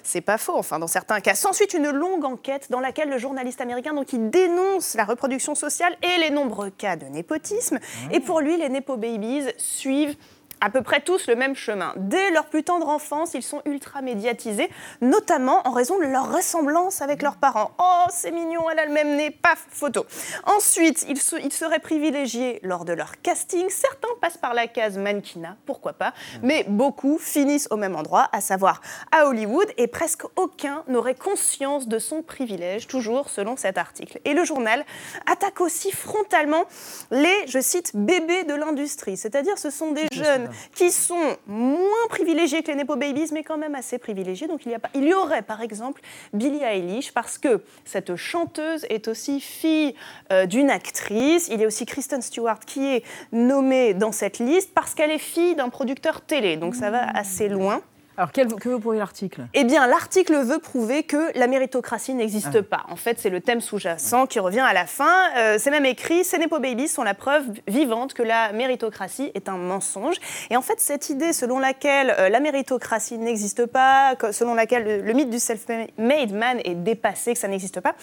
[0.03, 1.35] c'est pas faux, enfin, dans certains cas.
[1.35, 5.95] S'ensuit une longue enquête dans laquelle le journaliste américain donc, il dénonce la reproduction sociale
[6.01, 7.79] et les nombreux cas de népotisme.
[8.11, 10.15] Et pour lui, les Nepo Babies suivent
[10.61, 11.93] à peu près tous le même chemin.
[11.97, 14.69] Dès leur plus tendre enfance, ils sont ultra médiatisés,
[15.01, 17.71] notamment en raison de leur ressemblance avec leurs parents.
[17.79, 20.05] Oh, c'est mignon, elle a le même nez, paf, photo.
[20.45, 23.69] Ensuite, ils, ils seraient privilégiés lors de leur casting.
[23.69, 28.41] Certains passent par la case mannequinat, pourquoi pas, mais beaucoup finissent au même endroit, à
[28.41, 28.81] savoir
[29.11, 34.19] à Hollywood, et presque aucun n'aurait conscience de son privilège, toujours selon cet article.
[34.25, 34.85] Et le journal
[35.31, 36.65] attaque aussi frontalement
[37.11, 42.63] les, je cite, bébés de l'industrie, c'est-à-dire ce sont des jeunes qui sont moins privilégiés
[42.63, 44.47] que les Nepo Babies, mais quand même assez privilégiés.
[44.47, 44.89] Donc il y, a pas...
[44.93, 46.01] il y aurait par exemple
[46.33, 49.95] Billie Eilish, parce que cette chanteuse est aussi fille
[50.31, 51.47] euh, d'une actrice.
[51.49, 55.17] Il y a aussi Kristen Stewart qui est nommée dans cette liste parce qu'elle est
[55.17, 56.57] fille d'un producteur télé.
[56.57, 57.81] Donc ça va assez loin.
[58.17, 59.47] Alors, quel, que veut prouver l'article?
[59.53, 62.63] Eh bien, l'article veut prouver que la méritocratie n'existe ah.
[62.63, 62.83] pas.
[62.89, 65.29] En fait, c'est le thème sous-jacent qui revient à la fin.
[65.37, 69.49] Euh, c'est même écrit Ces Nepo Babies sont la preuve vivante que la méritocratie est
[69.49, 70.15] un mensonge.
[70.49, 75.13] Et en fait, cette idée selon laquelle euh, la méritocratie n'existe pas, selon laquelle le,
[75.13, 77.93] mythe du self-made man est dépassé, que ça n'existe pas,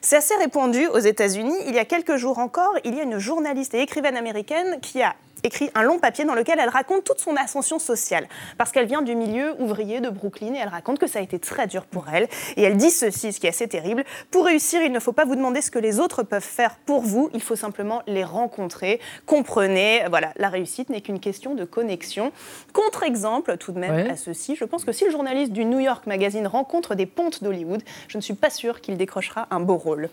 [0.00, 1.56] c'est assez répandu aux États-Unis.
[1.66, 5.02] Il y a quelques jours encore, il y a une journaliste et écrivaine américaine qui
[5.02, 8.26] a écrit un long papier dans lequel elle raconte toute son ascension sociale.
[8.58, 11.38] Parce qu'elle vient du milieu ouvrier de Brooklyn et elle raconte que ça a été
[11.38, 12.28] très dur pour elle.
[12.56, 14.04] Et elle dit ceci, ce qui est assez terrible.
[14.30, 17.02] Pour réussir, il ne faut pas vous demander ce que les autres peuvent faire pour
[17.02, 19.00] vous, il faut simplement les rencontrer.
[19.26, 22.32] Comprenez, voilà, la réussite n'est qu'une question de connexion.
[22.72, 26.06] Contre-exemple, tout de même, à ceci, je pense que si le journaliste du New York
[26.06, 30.08] Magazine rencontre des pontes d'Hollywood, je ne suis pas sûre qu'il décrochera un beau rôle.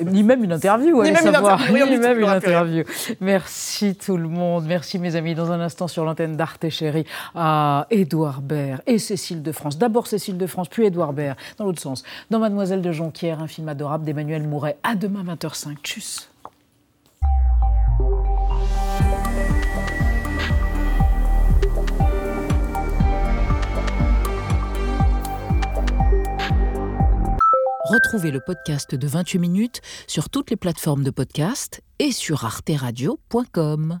[0.00, 1.26] ni même une interview, ni même
[1.74, 2.84] Une même une interview.
[3.20, 4.28] Merci tout le
[4.66, 5.34] Merci mes amis.
[5.34, 9.78] Dans un instant sur l'antenne d'Arte Chérie à Édouard Baird et Cécile de France.
[9.78, 12.02] D'abord Cécile de France, puis Édouard Baird, dans l'autre sens.
[12.30, 14.76] Dans Mademoiselle de Jonquière, un film adorable d'Emmanuel Mouret.
[14.82, 15.76] À demain 20h05.
[15.82, 16.30] Tchuss.
[27.84, 34.00] Retrouvez le podcast de 28 minutes sur toutes les plateformes de podcast et sur arteradio.com.